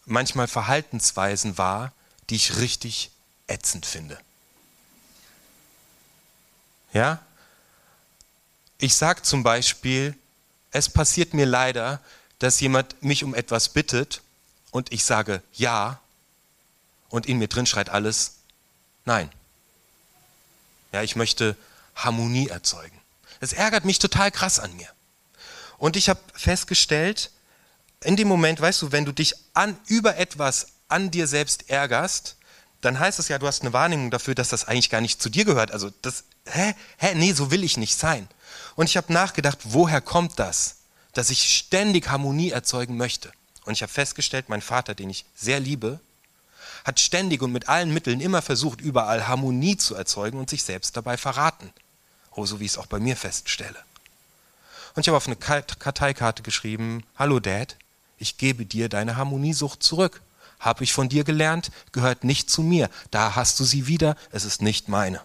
manchmal 0.07 0.49
Verhaltensweisen 0.49 1.59
wahr, 1.59 1.93
die 2.31 2.37
ich 2.37 2.57
richtig 2.57 3.11
ätzend 3.47 3.85
finde. 3.85 4.19
Ja? 6.95 7.23
Ich 8.79 8.95
sage 8.95 9.21
zum 9.21 9.43
Beispiel, 9.43 10.17
es 10.71 10.89
passiert 10.89 11.35
mir 11.35 11.45
leider, 11.45 12.01
dass 12.39 12.61
jemand 12.61 13.03
mich 13.03 13.25
um 13.25 13.35
etwas 13.35 13.69
bittet 13.69 14.23
und 14.71 14.91
ich 14.91 15.05
sage 15.05 15.43
ja 15.53 16.01
und 17.11 17.27
in 17.27 17.37
mir 17.37 17.49
drin 17.49 17.67
schreit 17.67 17.91
alles 17.91 18.37
nein. 19.05 19.31
Ja, 20.93 21.03
ich 21.03 21.15
möchte 21.15 21.59
Harmonie 21.95 22.49
erzeugen. 22.49 23.04
Das 23.45 23.53
ärgert 23.53 23.85
mich 23.85 23.99
total 23.99 24.31
krass 24.31 24.59
an 24.59 24.75
mir. 24.75 24.89
Und 25.77 25.97
ich 25.97 26.09
habe 26.09 26.19
festgestellt, 26.33 27.31
in 28.03 28.17
dem 28.17 28.27
Moment, 28.27 28.59
weißt 28.59 28.81
du, 28.81 28.91
wenn 28.91 29.05
du 29.05 29.13
dich 29.13 29.35
an, 29.53 29.77
über 29.87 30.17
etwas 30.17 30.69
an 30.89 31.11
dir 31.11 31.27
selbst 31.27 31.69
ärgerst, 31.69 32.39
dann 32.81 32.99
heißt 32.99 33.19
es 33.19 33.29
ja, 33.29 33.39
du 33.39 33.47
hast 33.47 33.61
eine 33.61 33.75
Wahrnehmung 33.75 34.11
dafür, 34.11 34.35
dass 34.35 34.49
das 34.49 34.67
eigentlich 34.67 34.89
gar 34.89 35.03
nicht 35.03 35.21
zu 35.21 35.29
dir 35.29 35.45
gehört. 35.45 35.73
Also 35.73 35.91
das, 36.01 36.25
hä, 36.47 36.75
hä, 36.97 37.15
nee, 37.17 37.35
so 37.35 37.51
will 37.51 37.65
ich 37.65 37.77
nicht 37.77 37.99
sein. 37.99 38.29
Und 38.77 38.89
ich 38.89 38.97
habe 38.97 39.13
nachgedacht, 39.13 39.59
woher 39.65 40.01
kommt 40.01 40.39
das, 40.39 40.77
dass 41.13 41.29
ich 41.29 41.55
ständig 41.55 42.09
Harmonie 42.09 42.49
erzeugen 42.49 42.97
möchte? 42.97 43.31
Und 43.67 43.75
ich 43.75 43.83
habe 43.83 43.93
festgestellt, 43.93 44.49
mein 44.49 44.63
Vater, 44.63 44.95
den 44.95 45.11
ich 45.11 45.27
sehr 45.35 45.61
liebe, 45.61 46.01
hat 46.87 46.99
ständig 46.99 47.43
und 47.43 47.53
mit 47.53 47.69
allen 47.69 47.93
Mitteln 47.93 48.23
immer 48.23 48.41
versucht, 48.41 48.81
überall 48.81 49.29
Harmonie 49.29 49.77
zu 49.77 49.95
erzeugen 49.95 50.39
und 50.39 50.49
sich 50.49 50.63
selbst 50.63 50.97
dabei 50.97 51.19
verraten. 51.19 51.75
Oh, 52.35 52.47
so 52.47 52.61
wie 52.61 52.65
ich 52.65 52.73
es 52.73 52.79
auch 52.79 52.87
bei 52.87 52.99
mir 52.99 53.17
feststelle. 53.17 53.79
Und 54.95 55.03
ich 55.03 55.09
habe 55.09 55.17
auf 55.17 55.27
eine 55.27 55.37
Karteikarte 55.37 56.43
geschrieben, 56.43 57.05
Hallo 57.17 57.41
Dad, 57.41 57.77
ich 58.19 58.39
gebe 58.39 58.65
dir 58.65 58.89
deine 58.89 59.17
Harmoniesucht 59.17 59.83
zurück. 59.83 60.23
Habe 60.61 60.85
ich 60.85 60.93
von 60.93 61.09
dir 61.09 61.25
gelernt, 61.25 61.71
gehört 61.93 62.25
nicht 62.25 62.49
zu 62.49 62.63
mir. 62.63 62.89
Da 63.11 63.35
hast 63.35 63.59
du 63.61 63.65
sie 63.65 63.87
wieder, 63.87 64.17
es 64.31 64.45
ist 64.45 64.63
nicht 64.63 64.89
meine. 64.89 65.21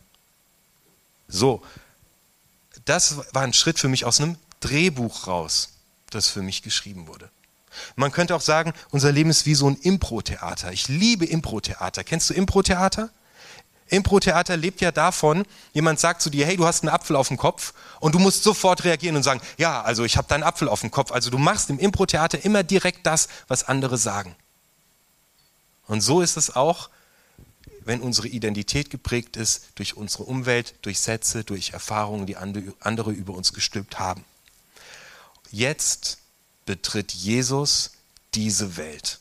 So, 1.27 1.63
das 2.85 3.17
war 3.33 3.43
ein 3.43 3.53
Schritt 3.53 3.79
für 3.79 3.87
mich 3.87 4.05
aus 4.05 4.19
einem 4.19 4.37
Drehbuch 4.59 5.27
raus, 5.27 5.73
das 6.09 6.27
für 6.27 6.41
mich 6.41 6.63
geschrieben 6.63 7.07
wurde. 7.07 7.29
Man 7.95 8.11
könnte 8.11 8.35
auch 8.35 8.41
sagen, 8.41 8.73
unser 8.89 9.11
Leben 9.11 9.29
ist 9.29 9.45
wie 9.45 9.55
so 9.55 9.69
ein 9.69 9.75
Impro-Theater. 9.75 10.73
Ich 10.73 10.87
liebe 10.87 11.25
Impro-Theater. 11.25 12.03
Kennst 12.03 12.29
du 12.29 12.33
Impro-Theater? 12.33 13.09
Impro-Theater 13.89 14.58
lebt 14.58 14.81
ja 14.81 14.91
davon, 14.91 15.46
jemand 15.74 16.00
sagt 16.00 16.22
zu 16.22 16.29
dir, 16.29 16.46
hey, 16.46 16.58
du 16.58 16.65
hast 16.65 16.84
einen 16.84 16.93
Apfel 16.93 17.15
auf 17.15 17.27
dem 17.27 17.38
Kopf 17.38 17.74
und 18.00 18.15
du 18.15 18.19
musst 18.19 18.43
sofort 18.43 18.84
reagieren 18.84 19.15
und 19.15 19.24
sagen, 19.24 19.41
ja, 19.58 19.81
also 19.81 20.03
ich 20.03 20.17
habe 20.17 20.27
deinen 20.27 20.43
Apfel 20.43 20.69
auf 20.69 20.81
dem 20.81 20.91
Kopf. 20.91 21.12
Also 21.12 21.29
du 21.29 21.38
machst 21.38 21.69
im 21.69 21.79
Impro-Theater 21.79 22.43
immer 22.43 22.63
direkt 22.63 23.05
das, 23.05 23.27
was 23.48 23.63
andere 23.63 23.98
sagen. 23.98 24.36
Und 25.88 26.01
so 26.01 26.22
ist 26.22 26.38
es 26.38 26.55
auch, 26.55 26.89
wenn 27.84 28.01
unsere 28.01 28.27
Identität 28.27 28.89
geprägt 28.89 29.36
ist 29.36 29.69
durch 29.75 29.98
unsere 29.98 30.24
Umwelt, 30.24 30.75
durch 30.84 31.00
Sätze, 31.00 31.43
durch 31.43 31.72
Erfahrungen, 31.72 32.27
die 32.27 32.38
andere 32.38 33.12
über 33.12 33.34
uns 33.34 33.53
gestülpt 33.53 33.98
haben. 33.98 34.24
Jetzt 35.50 36.19
betritt 36.65 37.12
Jesus 37.12 37.91
diese 38.36 38.77
Welt. 38.77 39.18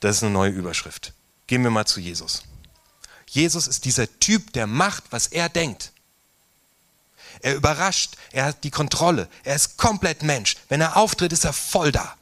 Das 0.00 0.16
ist 0.16 0.22
eine 0.22 0.32
neue 0.32 0.50
Überschrift. 0.50 1.12
Gehen 1.46 1.62
wir 1.62 1.70
mal 1.70 1.86
zu 1.86 2.00
Jesus. 2.00 2.42
Jesus 3.26 3.66
ist 3.66 3.84
dieser 3.84 4.08
Typ, 4.20 4.52
der 4.52 4.66
macht, 4.66 5.04
was 5.10 5.26
er 5.26 5.48
denkt. 5.48 5.92
Er 7.40 7.54
überrascht, 7.54 8.16
er 8.32 8.46
hat 8.46 8.64
die 8.64 8.70
Kontrolle, 8.70 9.28
er 9.44 9.54
ist 9.54 9.76
komplett 9.76 10.22
Mensch. 10.22 10.56
Wenn 10.68 10.80
er 10.80 10.96
auftritt, 10.96 11.32
ist 11.32 11.44
er 11.44 11.52
voll 11.52 11.92
da. 11.92 12.16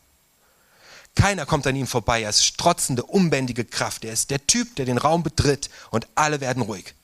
Keiner 1.14 1.47
kommt 1.47 1.66
an 1.66 1.76
ihm 1.76 1.87
vorbei, 1.87 2.23
er 2.23 2.30
ist 2.30 2.45
strotzende, 2.45 3.02
unbändige 3.02 3.64
Kraft. 3.64 4.04
Er 4.04 4.12
ist 4.12 4.30
der 4.30 4.47
Typ, 4.47 4.76
der 4.76 4.85
den 4.85 4.99
Raum 4.99 5.23
betritt 5.23 5.71
und 5.90 6.06
alle 6.14 6.40
werden 6.40 6.62
ruhig. 6.62 6.95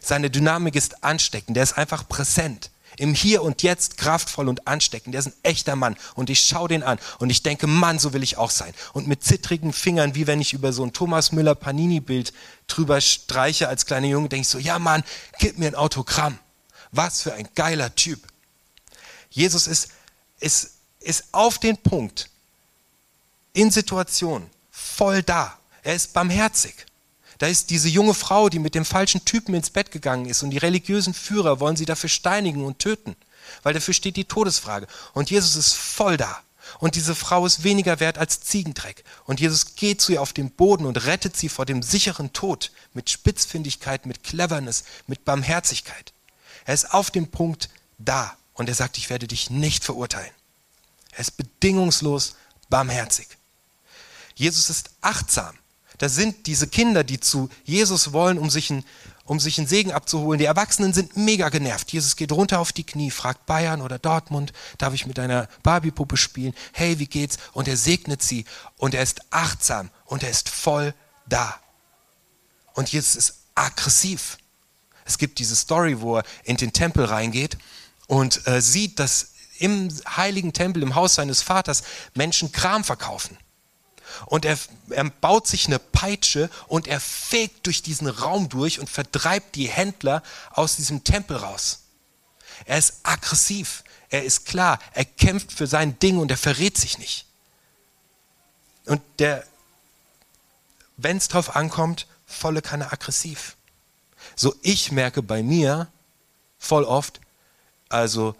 Seine 0.00 0.30
Dynamik 0.30 0.74
ist 0.74 1.02
ansteckend, 1.04 1.56
er 1.56 1.62
ist 1.62 1.78
einfach 1.78 2.06
präsent 2.06 2.71
im 2.98 3.14
Hier 3.14 3.42
und 3.42 3.62
Jetzt 3.62 3.96
kraftvoll 3.96 4.48
und 4.48 4.66
ansteckend. 4.66 5.14
Der 5.14 5.20
ist 5.20 5.26
ein 5.26 5.34
echter 5.42 5.76
Mann. 5.76 5.96
Und 6.14 6.30
ich 6.30 6.40
schaue 6.40 6.68
den 6.68 6.82
an 6.82 6.98
und 7.18 7.30
ich 7.30 7.42
denke, 7.42 7.66
Mann, 7.66 7.98
so 7.98 8.12
will 8.12 8.22
ich 8.22 8.36
auch 8.36 8.50
sein. 8.50 8.74
Und 8.92 9.06
mit 9.06 9.24
zittrigen 9.24 9.72
Fingern, 9.72 10.14
wie 10.14 10.26
wenn 10.26 10.40
ich 10.40 10.52
über 10.52 10.72
so 10.72 10.84
ein 10.84 10.92
Thomas 10.92 11.32
Müller 11.32 11.54
Panini-Bild 11.54 12.32
drüber 12.66 13.00
streiche 13.00 13.68
als 13.68 13.86
kleiner 13.86 14.08
Junge, 14.08 14.28
denke 14.28 14.42
ich 14.42 14.48
so, 14.48 14.58
ja 14.58 14.78
Mann, 14.78 15.04
gib 15.38 15.58
mir 15.58 15.68
ein 15.68 15.74
Autogramm. 15.74 16.38
Was 16.90 17.22
für 17.22 17.32
ein 17.32 17.48
geiler 17.54 17.94
Typ. 17.94 18.20
Jesus 19.30 19.66
ist, 19.66 19.88
ist, 20.40 20.72
ist 21.00 21.24
auf 21.32 21.58
den 21.58 21.78
Punkt, 21.78 22.28
in 23.54 23.70
Situationen, 23.70 24.48
voll 24.70 25.22
da. 25.22 25.58
Er 25.82 25.94
ist 25.94 26.12
barmherzig. 26.12 26.86
Da 27.42 27.48
ist 27.48 27.70
diese 27.70 27.88
junge 27.88 28.14
Frau, 28.14 28.48
die 28.48 28.60
mit 28.60 28.76
dem 28.76 28.84
falschen 28.84 29.24
Typen 29.24 29.52
ins 29.52 29.70
Bett 29.70 29.90
gegangen 29.90 30.26
ist 30.26 30.44
und 30.44 30.50
die 30.50 30.58
religiösen 30.58 31.12
Führer 31.12 31.58
wollen 31.58 31.74
sie 31.74 31.86
dafür 31.86 32.08
steinigen 32.08 32.64
und 32.64 32.78
töten, 32.78 33.16
weil 33.64 33.74
dafür 33.74 33.94
steht 33.94 34.16
die 34.16 34.26
Todesfrage. 34.26 34.86
Und 35.12 35.28
Jesus 35.28 35.56
ist 35.56 35.74
voll 35.74 36.16
da. 36.16 36.40
Und 36.78 36.94
diese 36.94 37.16
Frau 37.16 37.44
ist 37.44 37.64
weniger 37.64 37.98
wert 37.98 38.16
als 38.16 38.42
Ziegendreck. 38.42 39.02
Und 39.24 39.40
Jesus 39.40 39.74
geht 39.74 40.00
zu 40.00 40.12
ihr 40.12 40.22
auf 40.22 40.32
den 40.32 40.52
Boden 40.52 40.86
und 40.86 41.04
rettet 41.04 41.36
sie 41.36 41.48
vor 41.48 41.66
dem 41.66 41.82
sicheren 41.82 42.32
Tod 42.32 42.70
mit 42.94 43.10
Spitzfindigkeit, 43.10 44.06
mit 44.06 44.22
Cleverness, 44.22 44.84
mit 45.08 45.24
Barmherzigkeit. 45.24 46.12
Er 46.64 46.74
ist 46.74 46.94
auf 46.94 47.10
dem 47.10 47.26
Punkt 47.26 47.70
da 47.98 48.36
und 48.54 48.68
er 48.68 48.76
sagt, 48.76 48.98
ich 48.98 49.10
werde 49.10 49.26
dich 49.26 49.50
nicht 49.50 49.82
verurteilen. 49.82 50.30
Er 51.10 51.18
ist 51.18 51.36
bedingungslos 51.36 52.36
barmherzig. 52.68 53.26
Jesus 54.36 54.70
ist 54.70 54.90
achtsam. 55.00 55.58
Da 56.02 56.08
sind 56.08 56.48
diese 56.48 56.66
Kinder, 56.66 57.04
die 57.04 57.20
zu 57.20 57.48
Jesus 57.62 58.12
wollen, 58.12 58.36
um 58.36 58.50
sich, 58.50 58.70
ein, 58.70 58.82
um 59.24 59.38
sich 59.38 59.58
einen 59.58 59.68
Segen 59.68 59.92
abzuholen. 59.92 60.40
Die 60.40 60.46
Erwachsenen 60.46 60.92
sind 60.92 61.16
mega 61.16 61.48
genervt. 61.48 61.92
Jesus 61.92 62.16
geht 62.16 62.32
runter 62.32 62.58
auf 62.58 62.72
die 62.72 62.82
Knie, 62.82 63.12
fragt 63.12 63.46
Bayern 63.46 63.80
oder 63.80 64.00
Dortmund, 64.00 64.52
darf 64.78 64.94
ich 64.94 65.06
mit 65.06 65.16
deiner 65.16 65.48
Barbiepuppe 65.62 66.16
spielen? 66.16 66.54
Hey, 66.72 66.98
wie 66.98 67.06
geht's? 67.06 67.38
Und 67.52 67.68
er 67.68 67.76
segnet 67.76 68.20
sie 68.20 68.46
und 68.78 68.94
er 68.94 69.04
ist 69.04 69.20
achtsam 69.30 69.90
und 70.04 70.24
er 70.24 70.30
ist 70.30 70.48
voll 70.48 70.92
da. 71.28 71.54
Und 72.74 72.88
Jesus 72.88 73.14
ist 73.14 73.34
aggressiv. 73.54 74.38
Es 75.04 75.18
gibt 75.18 75.38
diese 75.38 75.54
Story, 75.54 76.00
wo 76.00 76.16
er 76.16 76.24
in 76.42 76.56
den 76.56 76.72
Tempel 76.72 77.04
reingeht 77.04 77.58
und 78.08 78.44
äh, 78.48 78.60
sieht, 78.60 78.98
dass 78.98 79.34
im 79.60 79.88
heiligen 80.16 80.52
Tempel, 80.52 80.82
im 80.82 80.96
Haus 80.96 81.14
seines 81.14 81.42
Vaters, 81.42 81.84
Menschen 82.12 82.50
Kram 82.50 82.82
verkaufen. 82.82 83.38
Und 84.26 84.44
er, 84.44 84.58
er 84.90 85.04
baut 85.04 85.46
sich 85.46 85.66
eine 85.66 85.78
Peitsche 85.78 86.50
und 86.66 86.86
er 86.86 87.00
fegt 87.00 87.66
durch 87.66 87.82
diesen 87.82 88.08
Raum 88.08 88.48
durch 88.48 88.80
und 88.80 88.90
vertreibt 88.90 89.54
die 89.56 89.68
Händler 89.68 90.22
aus 90.50 90.76
diesem 90.76 91.04
Tempel 91.04 91.36
raus. 91.36 91.80
Er 92.64 92.78
ist 92.78 93.00
aggressiv, 93.02 93.84
er 94.08 94.24
ist 94.24 94.46
klar, 94.46 94.78
er 94.92 95.04
kämpft 95.04 95.52
für 95.52 95.66
sein 95.66 95.98
Ding 95.98 96.18
und 96.18 96.30
er 96.30 96.36
verrät 96.36 96.76
sich 96.76 96.98
nicht. 96.98 97.26
Und 98.86 99.00
der, 99.18 99.44
wenn 100.96 101.16
es 101.16 101.28
drauf 101.28 101.56
ankommt, 101.56 102.06
volle 102.26 102.62
Kanne 102.62 102.92
aggressiv. 102.92 103.56
So 104.36 104.54
ich 104.62 104.92
merke 104.92 105.22
bei 105.22 105.42
mir 105.42 105.88
voll 106.58 106.84
oft, 106.84 107.20
also 107.88 108.34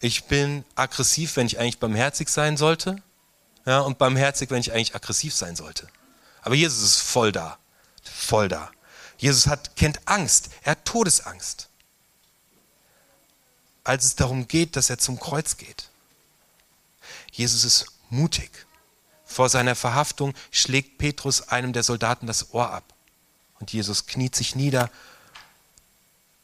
ich 0.00 0.24
bin 0.24 0.64
aggressiv, 0.74 1.36
wenn 1.36 1.46
ich 1.46 1.58
eigentlich 1.58 1.78
barmherzig 1.78 2.28
sein 2.28 2.56
sollte 2.56 3.02
ja, 3.66 3.80
und 3.80 3.98
barmherzig, 3.98 4.50
wenn 4.50 4.60
ich 4.60 4.72
eigentlich 4.72 4.94
aggressiv 4.94 5.34
sein 5.34 5.56
sollte. 5.56 5.88
Aber 6.42 6.54
Jesus 6.54 6.82
ist 6.82 7.00
voll 7.00 7.32
da, 7.32 7.58
voll 8.02 8.48
da. 8.48 8.70
Jesus 9.18 9.48
hat, 9.48 9.76
kennt 9.76 10.00
Angst, 10.06 10.50
er 10.62 10.72
hat 10.72 10.84
Todesangst. 10.84 11.68
Als 13.82 14.04
es 14.04 14.16
darum 14.16 14.46
geht, 14.48 14.76
dass 14.76 14.90
er 14.90 14.98
zum 14.98 15.18
Kreuz 15.18 15.56
geht. 15.56 15.90
Jesus 17.32 17.64
ist 17.64 17.86
mutig. 18.08 18.50
Vor 19.24 19.48
seiner 19.48 19.74
Verhaftung 19.74 20.34
schlägt 20.50 20.98
Petrus 20.98 21.48
einem 21.48 21.72
der 21.72 21.82
Soldaten 21.82 22.26
das 22.26 22.52
Ohr 22.54 22.70
ab. 22.70 22.84
Und 23.58 23.72
Jesus 23.72 24.06
kniet 24.06 24.36
sich 24.36 24.54
nieder 24.54 24.90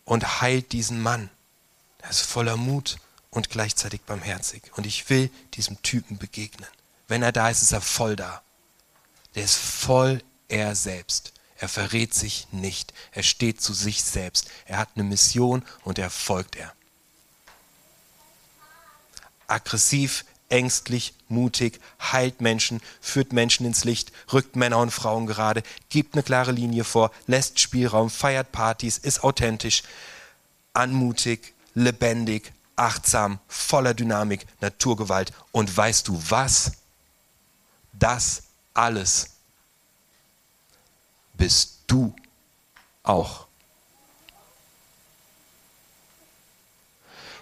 und 0.04 0.40
heilt 0.40 0.72
diesen 0.72 1.00
Mann. 1.00 1.30
Er 2.00 2.10
ist 2.10 2.22
voller 2.22 2.56
Mut 2.56 2.96
und 3.30 3.50
gleichzeitig 3.50 4.02
barmherzig. 4.02 4.62
Und 4.76 4.86
ich 4.86 5.08
will 5.08 5.30
diesem 5.54 5.80
Typen 5.82 6.18
begegnen. 6.18 6.68
Wenn 7.12 7.22
er 7.22 7.30
da 7.30 7.50
ist, 7.50 7.60
ist 7.60 7.72
er 7.72 7.82
voll 7.82 8.16
da. 8.16 8.40
Der 9.34 9.44
ist 9.44 9.56
voll 9.56 10.22
er 10.48 10.74
selbst. 10.74 11.34
Er 11.58 11.68
verrät 11.68 12.14
sich 12.14 12.48
nicht. 12.52 12.94
Er 13.10 13.22
steht 13.22 13.60
zu 13.60 13.74
sich 13.74 14.02
selbst. 14.02 14.48
Er 14.64 14.78
hat 14.78 14.88
eine 14.94 15.04
Mission 15.04 15.62
und 15.84 15.98
er 15.98 16.08
folgt 16.08 16.56
er. 16.56 16.72
Aggressiv, 19.46 20.24
ängstlich, 20.48 21.12
mutig, 21.28 21.82
heilt 22.00 22.40
Menschen, 22.40 22.80
führt 23.02 23.34
Menschen 23.34 23.66
ins 23.66 23.84
Licht, 23.84 24.10
rückt 24.32 24.56
Männer 24.56 24.78
und 24.78 24.90
Frauen 24.90 25.26
gerade, 25.26 25.62
gibt 25.90 26.14
eine 26.14 26.22
klare 26.22 26.52
Linie 26.52 26.84
vor, 26.84 27.10
lässt 27.26 27.60
Spielraum, 27.60 28.08
feiert 28.08 28.52
Partys, 28.52 28.96
ist 28.96 29.22
authentisch, 29.22 29.82
anmutig, 30.72 31.52
lebendig, 31.74 32.54
achtsam, 32.76 33.38
voller 33.48 33.92
Dynamik, 33.92 34.46
Naturgewalt. 34.62 35.34
Und 35.50 35.76
weißt 35.76 36.08
du 36.08 36.18
was? 36.30 36.72
Das 37.92 38.44
alles 38.74 39.30
bist 41.34 41.80
du 41.86 42.14
auch. 43.02 43.46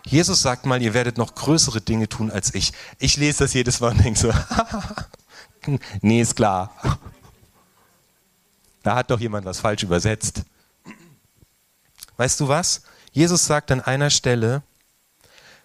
Jesus 0.05 0.43
sagt 0.43 0.67
mal, 0.67 0.83
ihr 0.83 0.95
werdet 0.95 1.19
noch 1.19 1.35
größere 1.35 1.81
Dinge 1.81 2.09
tun 2.09 2.31
als 2.31 2.55
ich. 2.55 2.73
Ich 2.99 3.17
lese 3.17 3.45
das 3.45 3.53
jedes 3.53 3.81
Mal 3.81 3.93
und 3.93 4.05
denke 4.05 4.19
so, 4.19 4.33
nee, 6.01 6.21
ist 6.21 6.35
klar. 6.35 6.75
Da 8.83 8.97
hat 8.97 9.11
doch 9.11 9.21
jemand 9.21 9.45
was 9.45 9.61
falsch 9.61 9.83
übersetzt. 9.83 10.43
Weißt 12.17 12.41
du 12.41 12.49
was? 12.49 12.83
Jesus 13.13 13.47
sagt 13.47 13.71
an 13.71 13.81
einer 13.81 14.11
Stelle, 14.11 14.63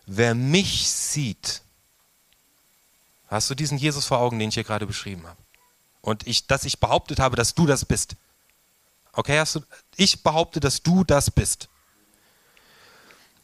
wer 0.06 0.36
mich 0.36 0.89
sieht, 0.92 1.62
hast 3.27 3.50
du 3.50 3.55
diesen 3.55 3.77
Jesus 3.77 4.05
vor 4.05 4.20
Augen, 4.20 4.39
den 4.39 4.50
ich 4.50 4.55
hier 4.55 4.63
gerade 4.63 4.86
beschrieben 4.88 5.25
habe? 5.27 5.39
Und 6.01 6.27
ich, 6.27 6.48
dass 6.48 6.65
ich 6.65 6.79
behauptet 6.79 7.20
habe, 7.20 7.36
dass 7.36 7.55
du 7.55 7.65
das 7.65 7.86
bist. 7.86 8.15
Okay, 9.13 9.39
hast 9.39 9.55
du, 9.55 9.62
ich 9.96 10.24
behaupte, 10.24 10.60
dass 10.60 10.84
du 10.84 11.03
das 11.03 11.32
bist. 11.32 11.70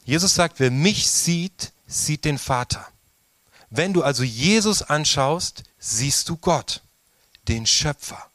Jesus 0.04 0.34
sagt, 0.34 0.60
wer 0.60 0.70
mich 0.70 1.10
sieht, 1.10 1.72
sieht 1.86 2.24
den 2.24 2.38
Vater. 2.38 2.86
Wenn 3.70 3.92
du 3.92 4.02
also 4.02 4.22
Jesus 4.22 4.82
anschaust, 4.82 5.62
siehst 5.78 6.28
du 6.28 6.36
Gott, 6.36 6.82
den 7.48 7.66
Schöpfer. 7.66 8.30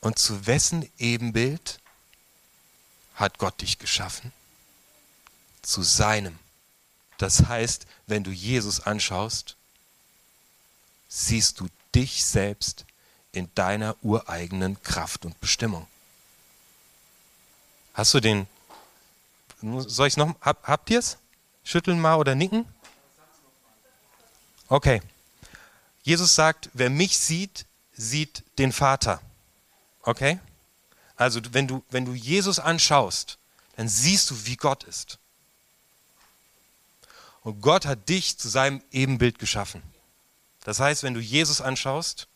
Und 0.00 0.18
zu 0.18 0.46
wessen 0.46 0.88
Ebenbild 0.98 1.80
hat 3.16 3.38
Gott 3.38 3.60
dich 3.60 3.78
geschaffen? 3.78 4.32
Zu 5.62 5.82
seinem. 5.82 6.38
Das 7.18 7.46
heißt, 7.46 7.86
wenn 8.06 8.24
du 8.24 8.30
Jesus 8.30 8.80
anschaust, 8.80 9.56
siehst 11.08 11.60
du 11.60 11.68
dich 11.94 12.24
selbst 12.24 12.84
in 13.32 13.48
deiner 13.54 13.96
ureigenen 14.02 14.82
Kraft 14.82 15.24
und 15.24 15.38
Bestimmung. 15.40 15.86
Hast 17.94 18.12
du 18.14 18.20
den, 18.20 18.46
soll 19.62 20.08
ich 20.08 20.16
noch, 20.16 20.34
hab, 20.40 20.66
habt 20.66 20.90
ihr 20.90 20.98
es? 20.98 21.16
Schütteln 21.64 22.00
mal 22.00 22.16
oder 22.16 22.34
nicken? 22.34 22.66
Okay. 24.68 25.00
Jesus 26.02 26.34
sagt, 26.34 26.70
wer 26.74 26.90
mich 26.90 27.18
sieht, 27.18 27.66
sieht 27.92 28.44
den 28.58 28.72
Vater. 28.72 29.20
Okay? 30.02 30.38
Also 31.16 31.40
wenn 31.52 31.66
du, 31.66 31.82
wenn 31.90 32.04
du 32.04 32.12
Jesus 32.12 32.58
anschaust, 32.58 33.38
dann 33.76 33.88
siehst 33.88 34.30
du, 34.30 34.46
wie 34.46 34.56
Gott 34.56 34.84
ist. 34.84 35.18
Und 37.46 37.60
Gott 37.60 37.86
hat 37.86 38.08
dich 38.08 38.36
zu 38.38 38.48
seinem 38.48 38.82
Ebenbild 38.90 39.38
geschaffen. 39.38 39.80
Das 40.64 40.80
heißt, 40.80 41.04
wenn 41.04 41.14
du 41.14 41.20
Jesus 41.20 41.60
anschaust, 41.60 42.26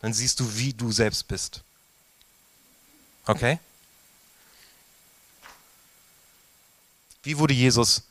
dann 0.00 0.14
siehst 0.14 0.40
du, 0.40 0.56
wie 0.56 0.72
du 0.72 0.90
selbst 0.90 1.28
bist. 1.28 1.62
Okay? 3.26 3.60
Wie 7.22 7.36
wurde 7.36 7.52
Jesus 7.52 8.04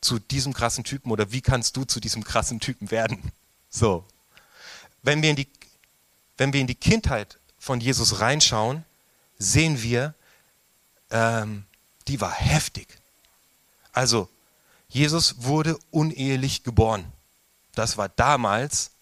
zu 0.00 0.18
diesem 0.18 0.52
krassen 0.52 0.82
Typen 0.82 1.12
oder 1.12 1.30
wie 1.30 1.40
kannst 1.40 1.76
du 1.76 1.84
zu 1.84 2.00
diesem 2.00 2.24
krassen 2.24 2.58
Typen 2.58 2.90
werden? 2.90 3.30
So. 3.70 4.04
Wenn 5.04 5.22
wir 5.22 5.30
in 5.30 5.36
die, 5.36 5.46
wenn 6.36 6.52
wir 6.52 6.60
in 6.60 6.66
die 6.66 6.74
Kindheit 6.74 7.38
von 7.60 7.80
Jesus 7.80 8.18
reinschauen, 8.18 8.84
sehen 9.38 9.80
wir, 9.82 10.14
ähm, 11.10 11.64
die 12.08 12.20
war 12.20 12.32
heftig. 12.32 12.88
Also, 13.92 14.28
Jesus 14.92 15.42
wurde 15.42 15.78
unehelich 15.90 16.64
geboren. 16.64 17.10
Das 17.74 17.96
war 17.96 18.08
damals 18.08 18.92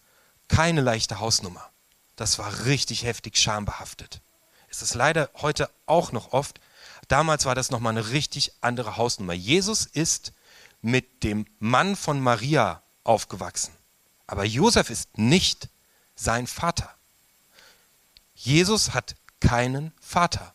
keine 0.49 0.81
leichte 0.81 1.21
Hausnummer. 1.21 1.69
Das 2.17 2.39
war 2.39 2.65
richtig 2.67 3.05
heftig 3.05 3.37
schambehaftet. 3.37 4.21
Es 4.69 4.83
ist 4.83 4.95
leider 4.95 5.31
heute 5.35 5.69
auch 5.87 6.13
noch 6.13 6.33
oft, 6.33 6.61
Damals 7.11 7.45
war 7.45 7.57
das 7.57 7.73
nochmal 7.73 7.91
eine 7.91 8.11
richtig 8.11 8.53
andere 8.61 8.97
Hausnummer. 8.97 9.33
Jesus 9.33 9.85
ist 9.85 10.33
mit 10.81 11.25
dem 11.25 11.45
Mann 11.59 11.97
von 11.97 12.21
Maria 12.21 12.85
aufgewachsen. 13.03 13.75
Aber 14.29 14.45
Josef 14.45 14.91
ist 14.91 15.19
nicht 15.19 15.71
sein 16.15 16.47
Vater. 16.47 16.95
Jesus 18.33 18.95
hat 18.95 19.17
keinen 19.41 19.93
Vater. 20.01 20.55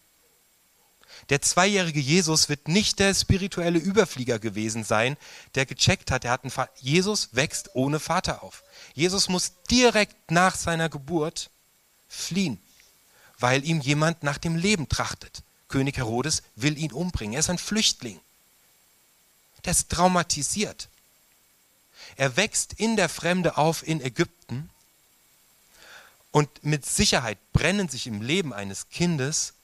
Der 1.29 1.41
zweijährige 1.41 1.99
Jesus 1.99 2.49
wird 2.49 2.67
nicht 2.67 2.99
der 2.99 3.13
spirituelle 3.15 3.79
Überflieger 3.79 4.37
gewesen 4.37 4.83
sein, 4.83 5.17
der 5.55 5.65
gecheckt 5.65 6.11
hat, 6.11 6.23
er 6.23 6.31
hat 6.31 6.43
einen. 6.43 6.69
Jesus 6.79 7.29
wächst 7.31 7.71
ohne 7.73 7.99
Vater 7.99 8.43
auf. 8.43 8.63
Jesus 8.93 9.27
muss 9.27 9.53
direkt 9.69 10.29
nach 10.29 10.55
seiner 10.55 10.87
Geburt 10.87 11.49
fliehen, 12.07 12.61
weil 13.39 13.65
ihm 13.65 13.81
jemand 13.81 14.21
nach 14.21 14.37
dem 14.37 14.55
Leben 14.55 14.87
trachtet. 14.87 15.41
König 15.67 15.97
Herodes 15.97 16.43
will 16.55 16.77
ihn 16.77 16.91
umbringen. 16.91 17.33
Er 17.33 17.39
ist 17.39 17.49
ein 17.49 17.57
Flüchtling. 17.57 18.19
Der 19.65 19.71
ist 19.71 19.89
traumatisiert. 19.89 20.89
Er 22.17 22.37
wächst 22.37 22.73
in 22.73 22.95
der 22.95 23.09
Fremde 23.09 23.57
auf 23.57 23.85
in 23.85 23.99
Ägypten 23.99 24.69
und 26.31 26.63
mit 26.63 26.85
Sicherheit 26.85 27.39
brennen 27.51 27.89
sich 27.89 28.05
im 28.07 28.21
Leben 28.21 28.53
eines 28.53 28.89
Kindes 28.89 29.54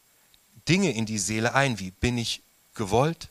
Dinge 0.71 0.91
in 0.91 1.05
die 1.05 1.19
Seele 1.19 1.53
ein, 1.53 1.79
wie 1.79 1.91
bin 1.91 2.17
ich 2.17 2.41
gewollt? 2.75 3.27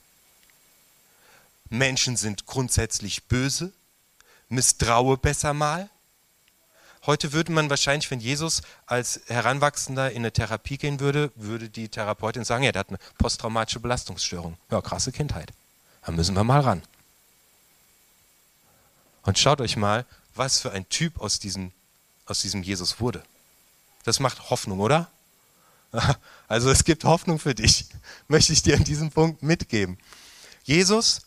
Menschen 1.71 2.19
sind 2.19 2.45
grundsätzlich 2.45 3.25
böse, 3.29 3.73
misstraue 4.51 5.17
besser 5.17 5.55
mal. 5.55 5.89
Heute 7.07 7.33
würde 7.33 7.53
man 7.53 7.71
wahrscheinlich, 7.71 8.11
wenn 8.11 8.21
Jesus 8.21 8.61
als 8.85 9.23
Heranwachsender 9.29 10.11
in 10.11 10.19
eine 10.19 10.33
Therapie 10.33 10.77
gehen 10.77 11.01
würde, 11.01 11.33
würde 11.35 11.71
die 11.71 11.89
Therapeutin 11.89 12.45
sagen, 12.45 12.63
ja, 12.63 12.73
der 12.73 12.81
hat 12.81 12.91
eine 12.91 12.99
posttraumatische 13.17 13.81
Belastungsstörung. 13.81 14.59
Ja, 14.71 14.83
krasse 14.83 15.11
Kindheit. 15.11 15.51
Da 16.05 16.13
müssen 16.13 16.37
wir 16.37 16.45
mal 16.45 16.61
ran. 16.61 16.83
Und 19.23 19.39
schaut 19.39 19.63
euch 19.63 19.79
mal, 19.79 20.05
was 20.35 20.59
für 20.59 20.73
ein 20.73 20.87
Typ 20.91 21.19
aus 21.19 21.39
diesem, 21.39 21.73
aus 22.27 22.43
diesem 22.43 22.63
Jesus 22.63 23.01
wurde. 23.01 23.23
Das 24.05 24.21
macht 24.21 24.51
Hoffnung, 24.51 24.81
oder? 24.81 25.11
Also 26.49 26.69
es 26.71 26.83
gibt 26.83 27.05
Hoffnung 27.05 27.39
für 27.39 27.55
dich, 27.55 27.87
möchte 28.29 28.53
ich 28.53 28.63
dir 28.63 28.77
an 28.77 28.85
diesem 28.85 29.11
Punkt 29.11 29.43
mitgeben. 29.43 29.99
Jesus 30.65 31.23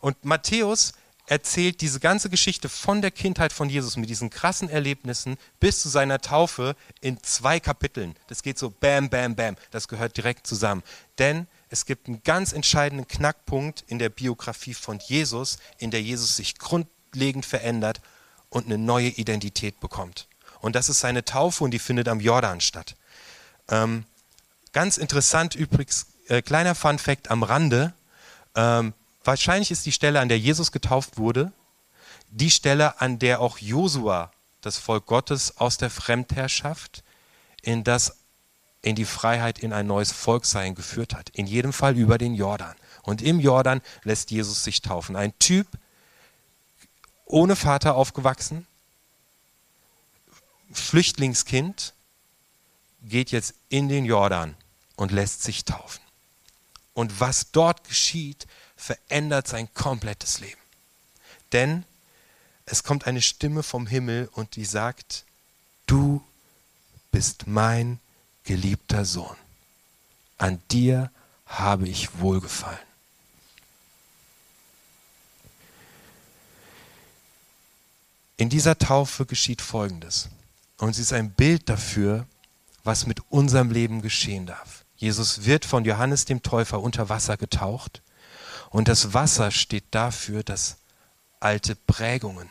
und 0.00 0.24
Matthäus 0.24 0.94
erzählt 1.26 1.80
diese 1.80 2.00
ganze 2.00 2.28
Geschichte 2.28 2.68
von 2.68 3.00
der 3.00 3.10
Kindheit 3.10 3.52
von 3.52 3.68
Jesus 3.70 3.96
mit 3.96 4.10
diesen 4.10 4.30
krassen 4.30 4.68
Erlebnissen 4.68 5.38
bis 5.58 5.80
zu 5.80 5.88
seiner 5.88 6.20
Taufe 6.20 6.76
in 7.00 7.22
zwei 7.22 7.60
Kapiteln. 7.60 8.14
Das 8.26 8.42
geht 8.42 8.58
so 8.58 8.70
bam, 8.70 9.08
bam, 9.08 9.34
bam. 9.34 9.56
Das 9.70 9.88
gehört 9.88 10.16
direkt 10.16 10.46
zusammen. 10.46 10.82
Denn 11.18 11.46
es 11.70 11.86
gibt 11.86 12.08
einen 12.08 12.22
ganz 12.22 12.52
entscheidenden 12.52 13.08
Knackpunkt 13.08 13.84
in 13.86 13.98
der 13.98 14.10
Biografie 14.10 14.74
von 14.74 14.98
Jesus, 14.98 15.58
in 15.78 15.90
der 15.90 16.02
Jesus 16.02 16.36
sich 16.36 16.58
grundlegend 16.58 17.46
verändert 17.46 18.00
und 18.50 18.66
eine 18.66 18.78
neue 18.78 19.08
Identität 19.08 19.80
bekommt. 19.80 20.28
Und 20.60 20.76
das 20.76 20.88
ist 20.88 21.00
seine 21.00 21.24
Taufe 21.24 21.64
und 21.64 21.70
die 21.70 21.78
findet 21.78 22.08
am 22.08 22.20
Jordan 22.20 22.60
statt. 22.60 22.96
Ähm, 23.68 24.04
ganz 24.72 24.98
interessant 24.98 25.54
übrigens, 25.54 26.06
äh, 26.28 26.42
kleiner 26.42 26.74
Fun 26.74 26.98
fact 26.98 27.30
am 27.30 27.42
Rande. 27.42 27.92
Ähm, 28.54 28.94
Wahrscheinlich 29.24 29.70
ist 29.70 29.86
die 29.86 29.92
Stelle, 29.92 30.20
an 30.20 30.28
der 30.28 30.38
Jesus 30.38 30.70
getauft 30.70 31.16
wurde, 31.16 31.50
die 32.30 32.50
Stelle, 32.50 33.00
an 33.00 33.18
der 33.18 33.40
auch 33.40 33.58
Josua 33.58 34.30
das 34.60 34.76
Volk 34.76 35.06
Gottes 35.06 35.56
aus 35.56 35.78
der 35.78 35.90
Fremdherrschaft 35.90 37.02
in 37.62 37.84
das 37.84 38.18
in 38.82 38.96
die 38.96 39.06
Freiheit 39.06 39.58
in 39.58 39.72
ein 39.72 39.86
neues 39.86 40.12
Volksein 40.12 40.74
geführt 40.74 41.14
hat. 41.14 41.30
In 41.30 41.46
jedem 41.46 41.72
Fall 41.72 41.96
über 41.96 42.18
den 42.18 42.34
Jordan. 42.34 42.74
Und 43.02 43.22
im 43.22 43.40
Jordan 43.40 43.80
lässt 44.02 44.30
Jesus 44.30 44.62
sich 44.62 44.82
taufen. 44.82 45.16
Ein 45.16 45.32
Typ 45.38 45.66
ohne 47.24 47.56
Vater 47.56 47.94
aufgewachsen, 47.94 48.66
Flüchtlingskind, 50.70 51.93
geht 53.04 53.30
jetzt 53.30 53.54
in 53.68 53.88
den 53.88 54.04
Jordan 54.04 54.56
und 54.96 55.12
lässt 55.12 55.42
sich 55.42 55.64
taufen. 55.64 56.02
Und 56.92 57.20
was 57.20 57.50
dort 57.50 57.84
geschieht, 57.88 58.46
verändert 58.76 59.48
sein 59.48 59.72
komplettes 59.74 60.40
Leben. 60.40 60.60
Denn 61.52 61.84
es 62.66 62.82
kommt 62.82 63.06
eine 63.06 63.22
Stimme 63.22 63.62
vom 63.62 63.86
Himmel 63.86 64.28
und 64.32 64.56
die 64.56 64.64
sagt, 64.64 65.24
du 65.86 66.24
bist 67.10 67.46
mein 67.46 68.00
geliebter 68.44 69.04
Sohn. 69.04 69.36
An 70.38 70.60
dir 70.70 71.10
habe 71.46 71.88
ich 71.88 72.18
wohlgefallen. 72.18 72.78
In 78.36 78.48
dieser 78.48 78.78
Taufe 78.78 79.26
geschieht 79.26 79.62
Folgendes. 79.62 80.28
Und 80.78 80.94
sie 80.94 81.02
ist 81.02 81.12
ein 81.12 81.30
Bild 81.30 81.68
dafür, 81.68 82.26
was 82.84 83.06
mit 83.06 83.20
unserem 83.30 83.70
Leben 83.70 84.02
geschehen 84.02 84.46
darf. 84.46 84.84
Jesus 84.96 85.44
wird 85.44 85.64
von 85.64 85.84
Johannes 85.84 86.26
dem 86.26 86.42
Täufer 86.42 86.80
unter 86.80 87.08
Wasser 87.08 87.36
getaucht 87.36 88.02
und 88.70 88.88
das 88.88 89.14
Wasser 89.14 89.50
steht 89.50 89.84
dafür, 89.90 90.42
dass 90.42 90.76
alte 91.40 91.74
Prägungen, 91.74 92.48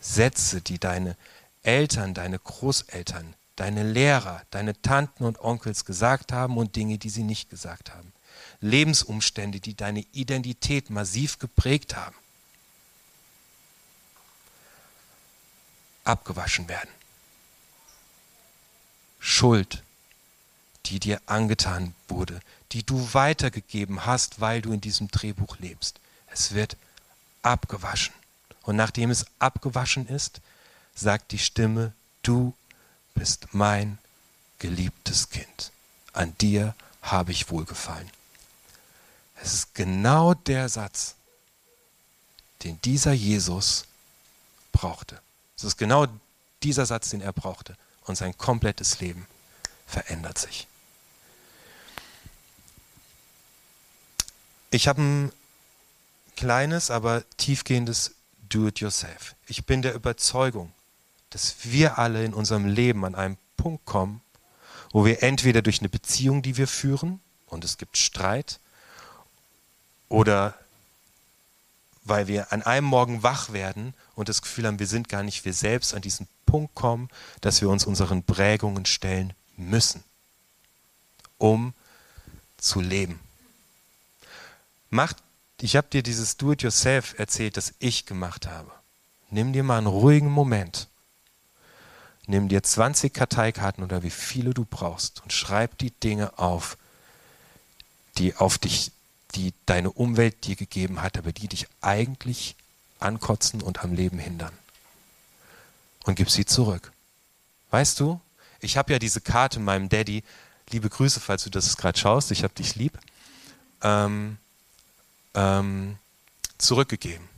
Sätze, 0.00 0.60
die 0.60 0.78
deine 0.78 1.16
Eltern, 1.62 2.12
deine 2.12 2.38
Großeltern, 2.38 3.34
deine 3.56 3.90
Lehrer, 3.90 4.42
deine 4.50 4.80
Tanten 4.82 5.24
und 5.24 5.40
Onkels 5.40 5.84
gesagt 5.84 6.32
haben 6.32 6.58
und 6.58 6.76
Dinge, 6.76 6.98
die 6.98 7.08
sie 7.10 7.22
nicht 7.22 7.50
gesagt 7.50 7.94
haben. 7.94 8.12
Lebensumstände, 8.60 9.60
die 9.60 9.74
deine 9.74 10.04
Identität 10.12 10.90
massiv 10.90 11.38
geprägt 11.38 11.96
haben. 11.96 12.16
Abgewaschen 16.04 16.68
werden. 16.68 16.90
Schuld, 19.26 19.82
die 20.84 21.00
dir 21.00 21.18
angetan 21.24 21.94
wurde, 22.08 22.40
die 22.72 22.82
du 22.82 23.14
weitergegeben 23.14 24.04
hast, 24.04 24.42
weil 24.42 24.60
du 24.60 24.70
in 24.70 24.82
diesem 24.82 25.08
Drehbuch 25.08 25.58
lebst. 25.60 25.98
Es 26.26 26.52
wird 26.52 26.76
abgewaschen. 27.40 28.14
Und 28.64 28.76
nachdem 28.76 29.10
es 29.10 29.24
abgewaschen 29.38 30.06
ist, 30.08 30.42
sagt 30.94 31.32
die 31.32 31.38
Stimme, 31.38 31.94
du 32.22 32.52
bist 33.14 33.48
mein 33.52 33.96
geliebtes 34.58 35.30
Kind. 35.30 35.72
An 36.12 36.36
dir 36.36 36.74
habe 37.00 37.32
ich 37.32 37.50
wohlgefallen. 37.50 38.10
Es 39.42 39.54
ist 39.54 39.74
genau 39.74 40.34
der 40.34 40.68
Satz, 40.68 41.14
den 42.62 42.78
dieser 42.82 43.12
Jesus 43.12 43.86
brauchte. 44.70 45.18
Es 45.56 45.64
ist 45.64 45.78
genau 45.78 46.08
dieser 46.62 46.84
Satz, 46.84 47.08
den 47.08 47.22
er 47.22 47.32
brauchte. 47.32 47.74
Und 48.04 48.16
sein 48.16 48.36
komplettes 48.36 49.00
Leben 49.00 49.26
verändert 49.86 50.38
sich. 50.38 50.66
Ich 54.70 54.88
habe 54.88 55.02
ein 55.02 55.32
kleines, 56.36 56.90
aber 56.90 57.24
tiefgehendes 57.36 58.14
Do-it-yourself. 58.48 59.34
Ich 59.46 59.64
bin 59.64 59.82
der 59.82 59.94
Überzeugung, 59.94 60.72
dass 61.30 61.56
wir 61.64 61.98
alle 61.98 62.24
in 62.24 62.34
unserem 62.34 62.66
Leben 62.66 63.04
an 63.04 63.14
einem 63.14 63.36
Punkt 63.56 63.84
kommen, 63.86 64.20
wo 64.90 65.04
wir 65.04 65.22
entweder 65.22 65.62
durch 65.62 65.80
eine 65.80 65.88
Beziehung, 65.88 66.42
die 66.42 66.56
wir 66.56 66.68
führen, 66.68 67.20
und 67.46 67.64
es 67.64 67.78
gibt 67.78 67.96
Streit, 67.96 68.60
oder 70.08 70.54
weil 72.04 72.26
wir 72.28 72.52
an 72.52 72.62
einem 72.62 72.86
Morgen 72.86 73.22
wach 73.22 73.52
werden 73.52 73.94
und 74.14 74.28
das 74.28 74.42
Gefühl 74.42 74.66
haben, 74.66 74.78
wir 74.78 74.86
sind 74.86 75.08
gar 75.08 75.22
nicht 75.22 75.44
wir 75.44 75.54
selbst, 75.54 75.94
an 75.94 76.02
diesen 76.02 76.28
Punkt 76.54 76.76
kommen, 76.76 77.08
dass 77.40 77.60
wir 77.62 77.68
uns 77.68 77.84
unseren 77.84 78.22
Prägungen 78.22 78.86
stellen 78.86 79.32
müssen, 79.56 80.04
um 81.36 81.74
zu 82.58 82.80
leben. 82.80 83.18
Macht 84.88 85.16
ich 85.60 85.74
habe 85.74 85.88
dir 85.88 86.04
dieses 86.04 86.36
Do-it-yourself 86.36 87.18
erzählt, 87.18 87.56
das 87.56 87.74
ich 87.80 88.06
gemacht 88.06 88.46
habe. 88.46 88.70
Nimm 89.30 89.52
dir 89.52 89.64
mal 89.64 89.78
einen 89.78 89.88
ruhigen 89.88 90.30
Moment. 90.30 90.86
Nimm 92.26 92.48
dir 92.48 92.62
20 92.62 93.12
Karteikarten 93.12 93.82
oder 93.82 94.04
wie 94.04 94.10
viele 94.10 94.54
du 94.54 94.64
brauchst 94.64 95.22
und 95.22 95.32
schreib 95.32 95.76
die 95.78 95.90
Dinge 95.90 96.38
auf, 96.38 96.78
die 98.18 98.36
auf 98.36 98.58
dich, 98.58 98.92
die 99.34 99.54
deine 99.66 99.90
Umwelt 99.90 100.46
dir 100.46 100.54
gegeben 100.54 101.02
hat, 101.02 101.18
aber 101.18 101.32
die 101.32 101.48
dich 101.48 101.66
eigentlich 101.80 102.54
ankotzen 103.00 103.60
und 103.60 103.82
am 103.82 103.92
Leben 103.92 104.20
hindern. 104.20 104.56
Und 106.04 106.14
gib 106.14 106.30
sie 106.30 106.44
zurück. 106.44 106.92
Weißt 107.70 107.98
du, 107.98 108.20
ich 108.60 108.76
habe 108.76 108.92
ja 108.92 108.98
diese 108.98 109.20
Karte 109.20 109.58
meinem 109.58 109.88
Daddy, 109.88 110.22
liebe 110.70 110.88
Grüße, 110.88 111.20
falls 111.20 111.44
du 111.44 111.50
das 111.50 111.76
gerade 111.76 111.98
schaust, 111.98 112.30
ich 112.30 112.44
habe 112.44 112.54
dich 112.54 112.76
lieb. 112.76 112.98
Ähm, 113.82 114.38
ähm, 115.34 115.98
zurückgegeben. 116.58 117.28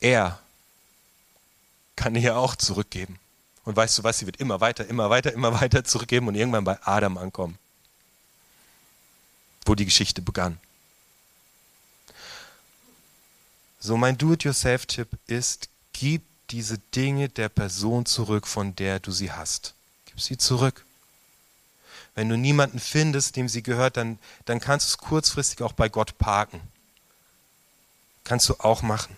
Er 0.00 0.40
kann 1.96 2.14
ihr 2.16 2.36
auch 2.36 2.56
zurückgeben. 2.56 3.18
Und 3.64 3.76
weißt 3.76 3.98
du 3.98 4.04
was, 4.04 4.18
sie 4.18 4.26
wird 4.26 4.38
immer 4.38 4.60
weiter, 4.60 4.86
immer 4.86 5.10
weiter, 5.10 5.32
immer 5.32 5.60
weiter 5.60 5.84
zurückgeben 5.84 6.28
und 6.28 6.34
irgendwann 6.34 6.64
bei 6.64 6.78
Adam 6.82 7.16
ankommen, 7.16 7.58
wo 9.64 9.74
die 9.74 9.84
Geschichte 9.84 10.22
begann. 10.22 10.58
So 13.78 13.96
mein 13.96 14.18
Do-it-yourself-Tipp 14.18 15.08
ist, 15.26 15.68
gib 15.92 16.22
diese 16.50 16.78
Dinge 16.78 17.28
der 17.28 17.48
Person 17.48 18.06
zurück, 18.06 18.46
von 18.46 18.76
der 18.76 19.00
du 19.00 19.10
sie 19.10 19.32
hast. 19.32 19.74
Gib 20.06 20.20
sie 20.20 20.36
zurück. 20.36 20.84
Wenn 22.14 22.28
du 22.28 22.36
niemanden 22.36 22.78
findest, 22.78 23.36
dem 23.36 23.48
sie 23.48 23.62
gehört, 23.62 23.96
dann, 23.96 24.18
dann 24.44 24.60
kannst 24.60 24.86
du 24.86 24.90
es 24.90 24.98
kurzfristig 24.98 25.62
auch 25.62 25.72
bei 25.72 25.88
Gott 25.88 26.18
parken. 26.18 26.60
Kannst 28.24 28.48
du 28.48 28.54
auch 28.58 28.82
machen. 28.82 29.16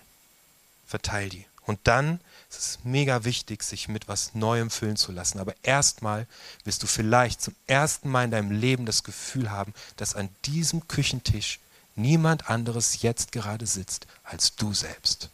Verteil 0.87 1.29
die. 1.29 1.45
Und 1.67 1.81
dann 1.85 2.21
ist 2.51 2.59
es 2.59 2.79
mega 2.85 3.25
wichtig, 3.25 3.63
sich 3.63 3.89
mit 3.89 4.07
was 4.07 4.35
Neuem 4.35 4.71
füllen 4.71 4.97
zu 4.97 5.13
lassen. 5.13 5.41
Aber 5.41 5.55
erstmal 5.63 6.27
wirst 6.65 6.83
du 6.83 6.87
vielleicht 6.87 7.41
zum 7.41 7.55
ersten 7.67 8.09
Mal 8.09 8.25
in 8.25 8.31
deinem 8.31 8.53
Leben 8.53 8.87
das 8.87 9.03
Gefühl 9.03 9.51
haben, 9.51 9.75
dass 9.97 10.15
an 10.15 10.29
diesem 10.45 10.87
Küchentisch 10.87 11.59
niemand 11.97 12.51
anderes 12.51 13.03
jetzt 13.03 13.33
gerade 13.33 13.67
sitzt 13.67 14.07
als 14.25 14.55
du 14.57 14.73
selbst. 14.73 15.31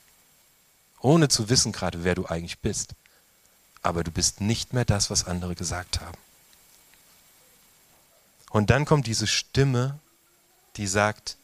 Ohne 1.00 1.28
zu 1.28 1.48
wissen 1.48 1.72
gerade, 1.72 2.04
wer 2.04 2.14
du 2.14 2.26
eigentlich 2.26 2.58
bist. 2.58 2.94
Aber 3.82 4.04
du 4.04 4.10
bist 4.10 4.40
nicht 4.40 4.72
mehr 4.72 4.84
das, 4.84 5.10
was 5.10 5.26
andere 5.26 5.54
gesagt 5.54 6.00
haben. 6.00 6.18
Und 8.50 8.70
dann 8.70 8.84
kommt 8.84 9.06
diese 9.06 9.26
Stimme, 9.26 9.98
die 10.76 10.86
sagt, 10.86 11.36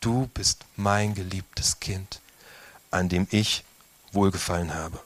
du 0.00 0.28
bist 0.28 0.64
mein 0.76 1.14
geliebtes 1.14 1.80
Kind, 1.80 2.20
an 2.90 3.08
dem 3.08 3.26
ich 3.30 3.64
wohlgefallen 4.12 4.74
habe. 4.74 5.00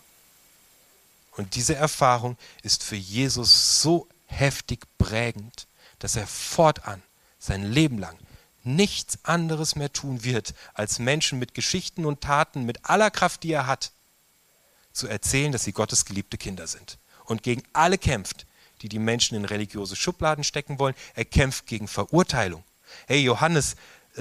Und 1.32 1.54
diese 1.54 1.76
Erfahrung 1.76 2.36
ist 2.62 2.82
für 2.82 2.96
Jesus 2.96 3.80
so 3.80 4.08
heftig 4.26 4.84
prägend, 4.98 5.66
dass 5.98 6.16
er 6.16 6.26
fortan 6.26 7.02
sein 7.38 7.64
Leben 7.64 7.98
lang 7.98 8.16
nichts 8.66 9.18
anderes 9.24 9.76
mehr 9.76 9.92
tun 9.92 10.24
wird, 10.24 10.54
als 10.74 10.98
Menschen 10.98 11.38
mit 11.38 11.54
Geschichten 11.54 12.04
und 12.04 12.20
Taten, 12.20 12.64
mit 12.64 12.84
aller 12.84 13.10
Kraft, 13.10 13.42
die 13.42 13.52
er 13.52 13.66
hat, 13.66 13.92
zu 14.92 15.08
erzählen, 15.08 15.52
dass 15.52 15.64
sie 15.64 15.72
Gottes 15.72 16.04
geliebte 16.04 16.38
Kinder 16.38 16.66
sind. 16.66 16.98
Und 17.24 17.42
gegen 17.42 17.62
alle 17.72 17.98
kämpft, 17.98 18.46
die 18.82 18.88
die 18.88 18.98
Menschen 18.98 19.36
in 19.36 19.44
religiöse 19.44 19.96
Schubladen 19.96 20.44
stecken 20.44 20.78
wollen. 20.78 20.94
Er 21.14 21.24
kämpft 21.24 21.66
gegen 21.66 21.88
Verurteilung. 21.88 22.64
Hey, 23.06 23.20
Johannes 23.20 23.76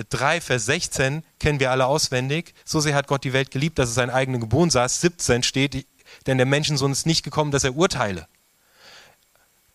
3, 0.10 0.38
äh, 0.38 0.42
Vers 0.42 0.66
16 0.66 1.24
kennen 1.40 1.60
wir 1.60 1.72
alle 1.72 1.86
auswendig. 1.86 2.54
So 2.66 2.80
sehr 2.80 2.96
hat 2.96 3.08
Gott 3.08 3.24
die 3.24 3.34
Welt 3.34 3.52
geliebt, 3.52 3.80
dass 3.80 3.90
es 3.90 3.96
seinen 3.96 4.10
eigenen 4.10 4.42
Geboren 4.42 4.70
saß. 4.70 5.02
17 5.02 5.44
steht, 5.44 5.86
denn 6.28 6.38
der 6.38 6.46
Menschensohn 6.46 6.92
ist 6.92 7.06
nicht 7.06 7.24
gekommen, 7.24 7.52
dass 7.52 7.64
er 7.64 7.76
urteile. 7.76 8.28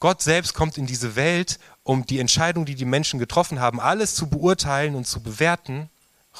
Gott 0.01 0.23
selbst 0.23 0.55
kommt 0.55 0.79
in 0.79 0.87
diese 0.87 1.15
Welt, 1.15 1.59
um 1.85 2.07
die 2.07 2.19
Entscheidung, 2.19 2.65
die 2.65 2.75
die 2.75 2.87
Menschen 2.87 3.21
getroffen 3.21 3.61
haben, 3.61 3.81
alles 3.81 4.15
zu 4.15 4.29
beurteilen 4.29 4.95
und 4.95 5.07
zu 5.07 5.21
bewerten, 5.21 5.91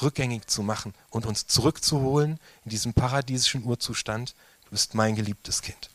rückgängig 0.01 0.47
zu 0.47 0.63
machen 0.63 0.93
und 1.11 1.27
uns 1.27 1.45
zurückzuholen 1.45 2.39
in 2.65 2.71
diesen 2.71 2.93
paradiesischen 2.93 3.63
Urzustand. 3.63 4.33
Du 4.65 4.71
bist 4.71 4.95
mein 4.95 5.15
geliebtes 5.15 5.61
Kind. 5.61 5.91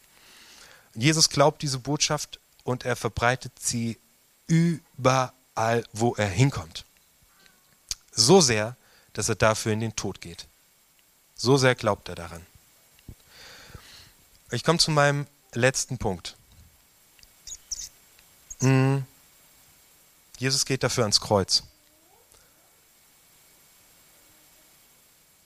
Jesus 0.95 1.29
glaubt 1.29 1.61
diese 1.61 1.81
Botschaft 1.81 2.39
und 2.63 2.85
er 2.85 2.95
verbreitet 2.95 3.53
sie 3.59 3.99
überall, 4.47 5.85
wo 5.93 6.15
er 6.15 6.29
hinkommt. 6.29 6.85
So 8.13 8.41
sehr, 8.41 8.77
dass 9.13 9.29
er 9.29 9.35
dafür 9.35 9.73
in 9.73 9.81
den 9.81 9.97
Tod 9.97 10.21
geht. 10.21 10.47
So 11.35 11.57
sehr 11.57 11.75
glaubt 11.75 12.09
er 12.09 12.15
daran. 12.15 12.47
Ich 14.53 14.63
komme 14.63 14.79
zu 14.79 14.93
meinem 14.93 15.27
letzten 15.53 15.99
Punkt. 15.99 16.36
Hm. 18.61 19.05
Jesus 20.39 20.65
geht 20.65 20.83
dafür 20.83 21.05
ans 21.05 21.21
Kreuz. 21.21 21.63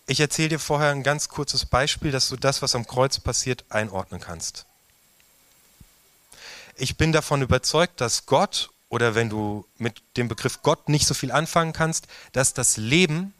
Ich 0.06 0.18
erzähle 0.18 0.50
dir 0.50 0.58
vorher 0.58 0.90
ein 0.90 1.04
ganz 1.04 1.28
kurzes 1.28 1.64
Beispiel, 1.64 2.10
dass 2.10 2.28
du 2.28 2.36
das, 2.36 2.62
was 2.62 2.74
am 2.74 2.86
Kreuz 2.86 3.20
passiert, 3.20 3.64
einordnen 3.68 4.20
kannst 4.20 4.66
ich 6.80 6.96
bin 6.96 7.12
davon 7.12 7.42
überzeugt, 7.42 8.00
dass 8.00 8.26
Gott, 8.26 8.70
oder 8.88 9.14
wenn 9.14 9.28
du 9.28 9.66
mit 9.78 10.02
dem 10.16 10.28
Begriff 10.28 10.62
Gott 10.62 10.88
nicht 10.88 11.06
so 11.06 11.14
viel 11.14 11.30
anfangen 11.30 11.72
kannst, 11.72 12.06
dass 12.32 12.54
das 12.54 12.76
Leben 12.76 13.34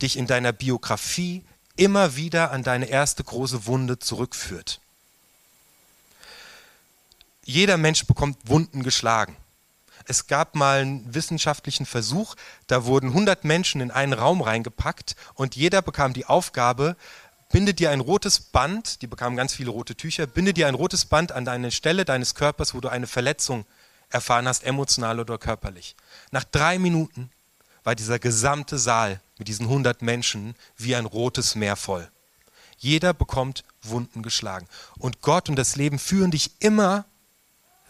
dich 0.00 0.16
in 0.16 0.26
deiner 0.26 0.52
Biografie 0.52 1.44
immer 1.76 2.16
wieder 2.16 2.50
an 2.50 2.62
deine 2.62 2.86
erste 2.86 3.22
große 3.22 3.66
Wunde 3.66 3.98
zurückführt. 3.98 4.80
Jeder 7.44 7.76
Mensch 7.76 8.06
bekommt 8.06 8.38
Wunden 8.44 8.82
geschlagen. 8.82 9.36
Es 10.06 10.26
gab 10.26 10.54
mal 10.54 10.80
einen 10.80 11.14
wissenschaftlichen 11.14 11.86
Versuch, 11.86 12.34
da 12.66 12.84
wurden 12.84 13.08
100 13.08 13.44
Menschen 13.44 13.80
in 13.80 13.90
einen 13.90 14.12
Raum 14.12 14.40
reingepackt 14.40 15.14
und 15.34 15.56
jeder 15.56 15.82
bekam 15.82 16.12
die 16.12 16.26
Aufgabe, 16.26 16.96
binde 17.52 17.74
dir 17.74 17.90
ein 17.90 18.00
rotes 18.00 18.40
Band, 18.40 19.02
die 19.02 19.06
bekamen 19.06 19.36
ganz 19.36 19.54
viele 19.54 19.70
rote 19.70 19.94
Tücher, 19.94 20.26
binde 20.26 20.54
dir 20.54 20.68
ein 20.68 20.74
rotes 20.74 21.04
Band 21.04 21.32
an 21.32 21.44
deine 21.44 21.70
Stelle 21.70 22.04
deines 22.04 22.34
Körpers, 22.34 22.74
wo 22.74 22.80
du 22.80 22.88
eine 22.88 23.06
Verletzung 23.06 23.66
erfahren 24.08 24.48
hast, 24.48 24.64
emotional 24.64 25.20
oder 25.20 25.38
körperlich. 25.38 25.96
Nach 26.30 26.44
drei 26.44 26.78
Minuten 26.78 27.30
war 27.84 27.94
dieser 27.94 28.18
gesamte 28.18 28.78
Saal 28.78 29.20
mit 29.38 29.48
diesen 29.48 29.66
100 29.66 30.02
Menschen 30.02 30.54
wie 30.76 30.96
ein 30.96 31.06
rotes 31.06 31.54
Meer 31.54 31.76
voll. 31.76 32.10
Jeder 32.78 33.12
bekommt 33.12 33.64
Wunden 33.82 34.22
geschlagen. 34.22 34.66
Und 34.98 35.20
Gott 35.20 35.48
und 35.48 35.56
das 35.56 35.76
Leben 35.76 35.98
führen 35.98 36.30
dich 36.30 36.52
immer, 36.60 37.04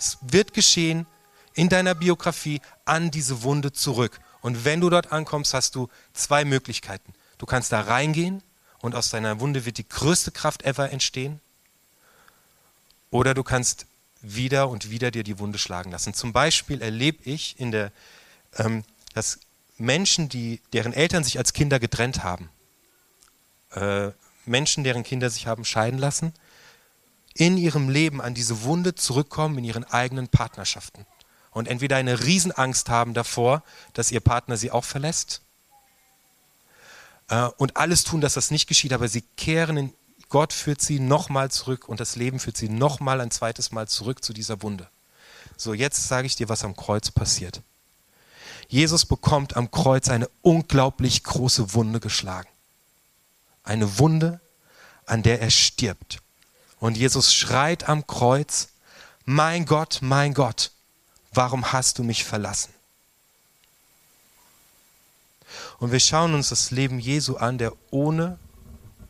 es 0.01 0.17
wird 0.23 0.55
geschehen, 0.55 1.07
in 1.55 1.69
deiner 1.69 1.95
Biografie 1.95 2.61
an 2.87 3.11
diese 3.11 3.43
Wunde 3.43 3.73
zurück. 3.73 4.19
Und 4.41 4.65
wenn 4.65 4.81
du 4.81 4.89
dort 4.89 5.13
ankommst, 5.13 5.53
hast 5.53 5.75
du 5.75 5.89
zwei 6.15 6.47
Möglichkeiten. 6.47 7.13
Du 7.37 7.45
kannst 7.45 7.71
da 7.71 7.83
reingehen 7.83 8.43
und 8.81 8.95
aus 8.95 9.11
deiner 9.11 9.41
Wunde 9.41 9.67
wird 9.67 9.77
die 9.77 9.89
größte 9.89 10.31
Kraft 10.31 10.63
ever 10.63 10.91
entstehen. 10.91 11.41
Oder 13.11 13.35
du 13.35 13.43
kannst 13.43 13.87
wieder 14.23 14.71
und 14.71 14.91
wieder 14.91 15.11
dir 15.11 15.23
die 15.23 15.39
Wunde 15.39 15.59
schlagen 15.59 15.91
lassen. 15.91 16.15
Zum 16.15 16.33
Beispiel 16.33 16.81
erlebe 16.81 17.23
ich 17.25 17.61
in 17.61 17.71
der, 17.71 17.93
ähm, 18.57 18.85
dass 19.13 19.41
Menschen, 19.77 20.31
die, 20.31 20.63
deren 20.73 20.95
Eltern 20.95 21.25
sich 21.25 21.37
als 21.37 21.53
Kinder 21.53 21.79
getrennt 21.79 22.23
haben, 22.23 22.49
äh, 23.73 24.11
Menschen, 24.47 24.83
deren 24.83 25.03
Kinder 25.03 25.29
sich 25.29 25.47
haben 25.47 25.67
scheiden 25.67 25.99
lassen, 25.99 26.33
in 27.35 27.57
ihrem 27.57 27.89
Leben 27.89 28.21
an 28.21 28.35
diese 28.35 28.63
Wunde 28.63 28.95
zurückkommen 28.95 29.59
in 29.59 29.65
ihren 29.65 29.85
eigenen 29.85 30.29
Partnerschaften 30.29 31.07
und 31.51 31.69
entweder 31.69 31.97
eine 31.97 32.25
Riesenangst 32.25 32.89
haben 32.89 33.15
davor, 33.15 33.63
dass 33.93 34.11
ihr 34.11 34.21
Partner 34.21 34.57
sie 34.57 34.71
auch 34.71 34.85
verlässt 34.85 35.43
äh, 37.29 37.45
und 37.57 37.77
alles 37.77 38.05
tun, 38.05 38.21
dass 38.21 38.35
das 38.35 38.51
nicht 38.51 38.67
geschieht, 38.67 38.93
aber 38.93 39.09
sie 39.09 39.23
kehren 39.37 39.77
in 39.77 39.95
Gott 40.31 40.53
führt 40.53 40.81
sie 40.81 41.01
nochmal 41.01 41.51
zurück 41.51 41.89
und 41.89 41.99
das 41.99 42.15
Leben 42.15 42.39
führt 42.39 42.57
sie 42.57 42.69
nochmal 42.69 43.21
ein 43.21 43.33
zweites 43.33 43.73
Mal 43.73 43.89
zurück 43.89 44.25
zu 44.25 44.33
dieser 44.33 44.63
Wunde. 44.63 44.89
So, 45.57 45.75
jetzt 45.75 46.07
sage 46.07 46.27
ich 46.27 46.37
dir, 46.37 46.49
was 46.49 46.65
am 46.65 46.77
Kreuz 46.77 47.11
passiert. 47.11 47.63
Jesus 48.69 49.05
bekommt 49.05 49.57
am 49.57 49.73
Kreuz 49.73 50.09
eine 50.09 50.31
unglaublich 50.43 51.25
große 51.25 51.75
Wunde 51.75 51.99
geschlagen. 51.99 52.49
Eine 53.65 53.99
Wunde, 53.99 54.41
an 55.05 55.25
der 55.25 55.43
er 55.43 55.51
stirbt. 55.51 56.21
Und 56.81 56.97
Jesus 56.97 57.35
schreit 57.35 57.89
am 57.89 58.07
Kreuz, 58.07 58.69
mein 59.27 59.67
Gott, 59.67 59.99
mein 60.01 60.35
Gott, 60.35 60.73
warum 61.33 61.73
hast 61.73 61.99
du 61.99 62.03
mich 62.03 62.25
verlassen? 62.25 62.73
Und 65.79 65.93
wir 65.93 66.01
schauen 66.01 66.35
uns 66.35 66.49
das 66.49 66.71
Leben 66.71 66.99
Jesu 66.99 67.37
an, 67.37 67.59
der 67.59 67.73
ohne 67.91 68.39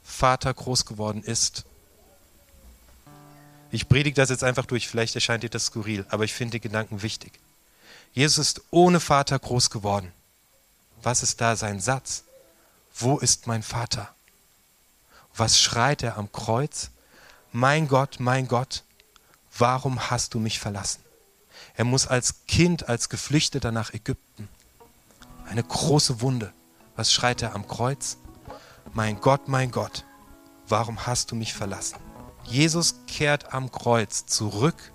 Vater 0.02 0.52
groß 0.52 0.84
geworden 0.84 1.22
ist. 1.22 1.64
Ich 3.70 3.88
predige 3.88 4.16
das 4.16 4.30
jetzt 4.30 4.42
einfach 4.42 4.66
durch, 4.66 4.88
vielleicht 4.88 5.14
erscheint 5.14 5.44
dir 5.44 5.50
das 5.50 5.66
skurril, 5.66 6.04
aber 6.08 6.24
ich 6.24 6.34
finde 6.34 6.52
die 6.52 6.60
Gedanken 6.60 7.02
wichtig. 7.02 7.38
Jesus 8.12 8.38
ist 8.38 8.62
ohne 8.70 8.98
Vater 8.98 9.38
groß 9.38 9.70
geworden. 9.70 10.12
Was 11.02 11.22
ist 11.22 11.40
da 11.40 11.54
sein 11.54 11.80
Satz? 11.80 12.24
Wo 12.96 13.18
ist 13.18 13.46
mein 13.46 13.62
Vater? 13.62 14.12
Was 15.36 15.60
schreit 15.60 16.02
er 16.02 16.18
am 16.18 16.32
Kreuz? 16.32 16.90
Mein 17.52 17.88
Gott, 17.88 18.20
mein 18.20 18.46
Gott, 18.46 18.84
warum 19.58 20.10
hast 20.10 20.34
du 20.34 20.38
mich 20.38 20.60
verlassen? 20.60 21.02
Er 21.74 21.84
muss 21.84 22.06
als 22.06 22.46
Kind, 22.46 22.88
als 22.88 23.08
Geflüchteter 23.08 23.72
nach 23.72 23.92
Ägypten. 23.92 24.48
Eine 25.48 25.64
große 25.64 26.20
Wunde. 26.20 26.52
Was 26.94 27.12
schreit 27.12 27.42
er 27.42 27.54
am 27.54 27.66
Kreuz? 27.66 28.18
mein 28.92 29.20
Gott, 29.20 29.48
mein 29.48 29.70
Gott, 29.70 30.04
warum 30.68 31.06
hast 31.06 31.30
du 31.30 31.36
mich 31.36 31.54
verlassen? 31.54 31.98
Jesus 32.44 32.94
kehrt 33.06 33.52
am 33.52 33.70
Kreuz 33.70 34.26
zurück 34.26 34.92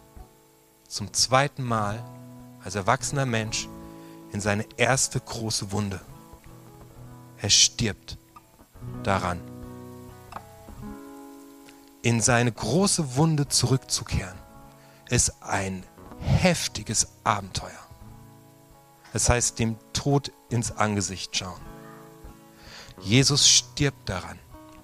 zum 0.88 1.14
zweiten 1.14 1.64
Mal 1.64 2.04
als 2.64 2.76
erwachsener 2.76 3.26
Mensch 3.26 3.68
in 4.32 4.42
seine 4.42 4.66
erste 4.78 5.20
große 5.20 5.72
Wunde. 5.72 6.02
Er 7.38 7.50
stirbt 7.50 8.18
daran. 9.04 9.40
In 12.06 12.22
seine 12.22 12.52
große 12.52 13.16
Wunde 13.16 13.48
zurückzukehren, 13.48 14.38
ist 15.10 15.42
ein 15.42 15.84
heftiges 16.20 17.08
Abenteuer. 17.24 17.72
Das 19.12 19.28
heißt, 19.28 19.58
dem 19.58 19.76
Tod 19.92 20.32
ins 20.50 20.72
Angesicht 20.72 21.36
schauen. 21.36 21.60
Jesus 23.02 23.50
stirbt 23.50 24.08
daran. 24.08 24.38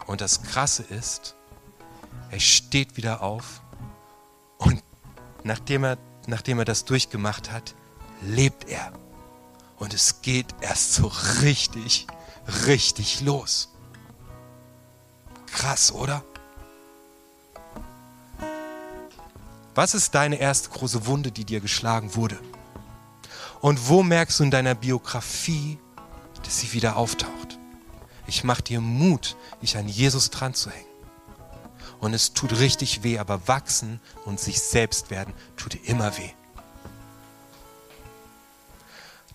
Und 0.08 0.22
das 0.22 0.42
Krasse 0.42 0.82
ist, 0.82 1.36
er 2.32 2.40
steht 2.40 2.98
wieder 2.98 3.22
auf 3.22 3.62
und 4.58 4.84
nachdem 5.44 5.84
er, 5.84 6.00
nachdem 6.26 6.58
er 6.58 6.66
das 6.66 6.86
durchgemacht 6.86 7.52
hat, 7.52 7.76
lebt 8.24 8.68
er. 8.68 8.94
Und 9.78 9.94
es 9.94 10.24
geht 10.24 10.56
erst 10.60 10.96
so 10.96 11.06
richtig, 11.44 12.08
richtig 12.66 13.22
los. 13.22 13.70
Krass, 15.46 15.92
oder? 15.92 16.24
Was 19.74 19.94
ist 19.94 20.16
deine 20.16 20.36
erste 20.36 20.70
große 20.70 21.06
Wunde, 21.06 21.32
die 21.32 21.46
dir 21.46 21.62
geschlagen 21.62 22.16
wurde? 22.16 22.40
Und 23.62 23.88
wo 23.88 24.04
merkst 24.04 24.40
du 24.40 24.44
in 24.44 24.52
deiner 24.52 24.76
Biografie, 24.76 25.78
dass 26.44 26.60
sie 26.60 26.74
wieder 26.74 26.98
auftaucht? 26.98 27.60
Ich 28.28 28.44
mache 28.44 28.64
dir 28.64 28.82
Mut, 28.82 29.38
dich 29.62 29.78
an 29.78 29.88
Jesus 29.88 30.30
dran 30.30 30.54
zu 30.54 30.70
hängen. 30.70 30.86
Und 32.00 32.14
es 32.14 32.34
tut 32.34 32.58
richtig 32.60 33.04
weh, 33.04 33.20
aber 33.20 33.48
wachsen 33.48 34.00
und 34.26 34.40
sich 34.40 34.60
selbst 34.60 35.12
werden 35.12 35.34
tut 35.56 35.76
immer 35.86 36.18
weh. 36.18 36.32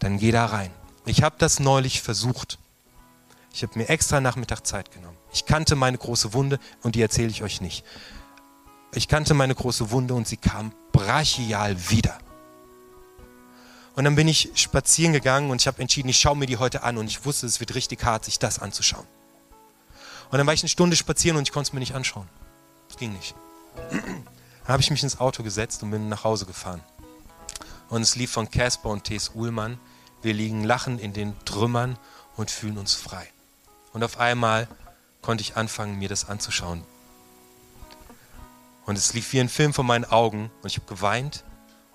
Dann 0.01 0.19
geh 0.19 0.33
da 0.33 0.47
rein. 0.47 0.71
Ich 1.07 1.23
habe 1.23 1.37
das 1.39 1.61
neulich 1.61 2.03
versucht. 2.03 2.59
Ich 3.53 3.63
habe 3.63 3.79
mir 3.79 3.89
extra 3.89 4.21
Nachmittag 4.21 4.67
Zeit 4.67 4.91
genommen. 4.91 5.17
Ich 5.33 5.47
kannte 5.47 5.77
meine 5.77 5.97
große 5.97 6.35
Wunde 6.35 6.59
und 6.83 6.95
die 6.95 7.03
erzähle 7.03 7.29
ich 7.29 7.43
euch 7.43 7.61
nicht. 7.61 7.85
Ich 8.97 9.09
kannte 9.09 9.35
meine 9.35 9.55
große 9.55 9.91
Wunde 9.91 10.15
und 10.15 10.27
sie 10.27 10.39
kam 10.39 10.73
brachial 10.91 11.91
wieder. 11.91 12.17
Und 13.95 14.05
dann 14.05 14.15
bin 14.15 14.27
ich 14.27 14.53
spazieren 14.55 15.13
gegangen 15.13 15.51
und 15.51 15.61
ich 15.61 15.67
habe 15.67 15.83
entschieden, 15.83 16.09
ich 16.09 16.19
schaue 16.19 16.35
mir 16.35 16.47
die 16.47 16.57
heute 16.57 16.83
an 16.83 16.97
und 16.97 17.07
ich 17.07 17.27
wusste, 17.27 17.47
es 17.47 17.61
wird 17.61 17.75
richtig 17.75 18.03
hart, 18.05 18.25
sich 18.25 18.39
das 18.39 18.59
anzuschauen. 18.59 19.07
Und 20.31 20.39
dann 20.39 20.47
war 20.47 20.55
ich 20.55 20.63
eine 20.63 20.71
Stunde 20.71 20.97
spazieren 20.97 21.37
und 21.37 21.47
ich 21.47 21.53
konnte 21.53 21.69
es 21.69 21.73
mir 21.75 21.81
nicht 21.81 21.95
anschauen. 21.95 22.27
Es 22.89 22.97
ging 22.97 23.13
nicht. 23.13 23.35
Dann 23.91 24.73
habe 24.73 24.83
ich 24.83 24.91
mich 24.91 25.03
ins 25.03 25.21
Auto 25.21 25.43
gesetzt 25.43 25.83
und 25.83 25.91
bin 25.91 26.09
nach 26.09 26.25
Hause 26.25 26.47
gefahren. 26.47 26.81
Und 27.91 28.01
es 28.01 28.17
lief 28.17 28.33
von 28.33 28.51
Casper 28.51 28.89
und 28.89 29.05
T.S. 29.05 29.33
Uhlmann. 29.35 29.79
Wir 30.23 30.33
liegen 30.33 30.65
lachend 30.65 31.03
in 31.03 31.13
den 31.13 31.39
Trümmern 31.45 31.99
und 32.37 32.51
fühlen 32.51 32.79
uns 32.79 32.95
frei. 32.95 33.29
Und 33.93 34.03
auf 34.03 34.19
einmal 34.19 34.69
konnte 35.21 35.43
ich 35.43 35.57
anfangen, 35.57 35.99
mir 35.99 36.09
das 36.09 36.29
anzuschauen. 36.29 36.83
Und 38.87 38.97
es 38.97 39.13
lief 39.13 39.33
wie 39.33 39.41
ein 39.41 39.49
Film 39.49 39.75
vor 39.75 39.85
meinen 39.85 40.05
Augen 40.05 40.51
und 40.63 40.71
ich 40.71 40.77
habe 40.77 40.87
geweint 40.87 41.45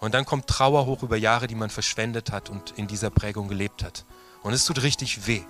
und 0.02 0.14
dann 0.14 0.26
kommt 0.26 0.48
Trauer 0.48 0.86
hoch 0.86 1.04
über 1.04 1.16
Jahre, 1.16 1.48
die 1.48 1.56
man 1.56 1.70
verschwendet 1.70 2.32
hat 2.32 2.50
und 2.50 2.72
in 2.78 2.88
dieser 2.88 3.10
Prägung 3.10 3.48
gelebt 3.48 3.84
hat. 3.84 4.04
Und 4.44 4.52
es 4.54 4.66
tut 4.66 4.82
richtig 4.82 5.26
weh. 5.28 5.44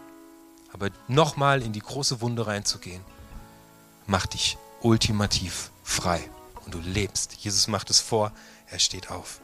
Aber 0.71 0.89
nochmal 1.07 1.61
in 1.61 1.73
die 1.73 1.79
große 1.79 2.21
Wunde 2.21 2.45
reinzugehen, 2.47 3.01
macht 4.07 4.33
dich 4.33 4.57
ultimativ 4.81 5.71
frei. 5.83 6.21
Und 6.65 6.73
du 6.73 6.79
lebst. 6.79 7.33
Jesus 7.33 7.67
macht 7.67 7.89
es 7.89 7.99
vor, 7.99 8.31
er 8.67 8.79
steht 8.79 9.09
auf. 9.09 9.41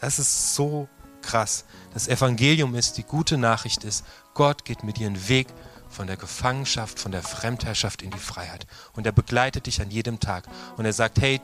Das 0.00 0.18
ist 0.18 0.54
so 0.54 0.88
krass. 1.20 1.64
Das 1.92 2.08
Evangelium 2.08 2.74
ist, 2.74 2.96
die 2.96 3.02
gute 3.02 3.36
Nachricht 3.36 3.84
ist, 3.84 4.04
Gott 4.34 4.64
geht 4.64 4.84
mit 4.84 4.96
dir 4.96 5.08
einen 5.08 5.28
Weg 5.28 5.48
von 5.88 6.06
der 6.06 6.16
Gefangenschaft, 6.16 6.98
von 6.98 7.12
der 7.12 7.22
Fremdherrschaft 7.22 8.02
in 8.02 8.10
die 8.10 8.18
Freiheit. 8.18 8.66
Und 8.92 9.06
er 9.06 9.12
begleitet 9.12 9.66
dich 9.66 9.80
an 9.80 9.90
jedem 9.90 10.20
Tag. 10.20 10.48
Und 10.76 10.84
er 10.84 10.92
sagt, 10.92 11.20
hey, 11.20 11.40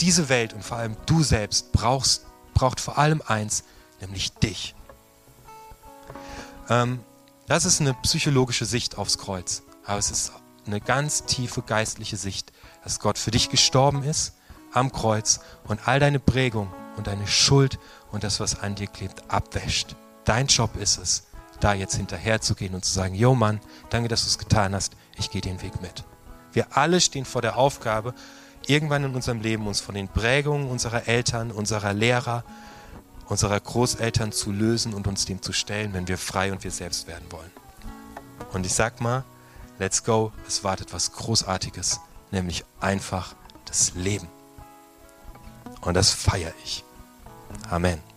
diese 0.00 0.28
Welt 0.28 0.52
und 0.52 0.62
vor 0.62 0.78
allem 0.78 0.96
du 1.06 1.22
selbst 1.22 1.72
brauchst, 1.72 2.26
braucht 2.54 2.80
vor 2.80 2.98
allem 2.98 3.22
eins, 3.26 3.64
nämlich 4.00 4.32
dich. 4.32 4.74
Ähm, 6.68 7.00
das 7.46 7.64
ist 7.64 7.80
eine 7.80 7.94
psychologische 7.94 8.64
Sicht 8.64 8.98
aufs 8.98 9.18
Kreuz, 9.18 9.62
aber 9.84 9.98
es 9.98 10.10
ist 10.10 10.32
eine 10.66 10.80
ganz 10.80 11.24
tiefe 11.24 11.62
geistliche 11.62 12.16
Sicht, 12.16 12.52
dass 12.82 12.98
Gott 12.98 13.18
für 13.18 13.30
dich 13.30 13.50
gestorben 13.50 14.02
ist 14.02 14.34
am 14.72 14.90
Kreuz 14.90 15.40
und 15.64 15.86
all 15.86 16.00
deine 16.00 16.18
Prägung 16.18 16.72
und 16.96 17.06
deine 17.06 17.26
Schuld 17.26 17.78
und 18.10 18.24
das, 18.24 18.40
was 18.40 18.60
an 18.60 18.74
dir 18.74 18.88
klebt, 18.88 19.30
abwäscht. 19.30 19.94
Dein 20.24 20.48
Job 20.48 20.76
ist 20.76 20.98
es, 20.98 21.25
da 21.60 21.74
jetzt 21.74 21.96
hinterher 21.96 22.40
zu 22.40 22.54
gehen 22.54 22.74
und 22.74 22.84
zu 22.84 22.92
sagen, 22.92 23.14
yo 23.14 23.34
Mann, 23.34 23.60
danke, 23.90 24.08
dass 24.08 24.22
du 24.22 24.28
es 24.28 24.38
getan 24.38 24.74
hast, 24.74 24.96
ich 25.16 25.30
gehe 25.30 25.40
den 25.40 25.62
Weg 25.62 25.80
mit. 25.80 26.04
Wir 26.52 26.76
alle 26.76 27.00
stehen 27.00 27.24
vor 27.24 27.42
der 27.42 27.56
Aufgabe, 27.56 28.14
irgendwann 28.66 29.04
in 29.04 29.14
unserem 29.14 29.40
Leben 29.40 29.66
uns 29.66 29.80
von 29.80 29.94
den 29.94 30.08
Prägungen 30.08 30.68
unserer 30.68 31.08
Eltern, 31.08 31.50
unserer 31.50 31.92
Lehrer, 31.92 32.44
unserer 33.26 33.58
Großeltern 33.58 34.32
zu 34.32 34.52
lösen 34.52 34.94
und 34.94 35.06
uns 35.06 35.24
dem 35.24 35.42
zu 35.42 35.52
stellen, 35.52 35.92
wenn 35.92 36.08
wir 36.08 36.18
frei 36.18 36.52
und 36.52 36.64
wir 36.64 36.70
selbst 36.70 37.06
werden 37.06 37.30
wollen. 37.30 37.50
Und 38.52 38.66
ich 38.66 38.74
sag 38.74 39.00
mal, 39.00 39.24
let's 39.78 40.04
go, 40.04 40.32
es 40.46 40.64
wartet 40.64 40.92
was 40.92 41.12
Großartiges, 41.12 42.00
nämlich 42.30 42.64
einfach 42.80 43.34
das 43.64 43.94
Leben. 43.94 44.28
Und 45.80 45.94
das 45.94 46.10
feiere 46.10 46.52
ich. 46.64 46.84
Amen. 47.70 48.15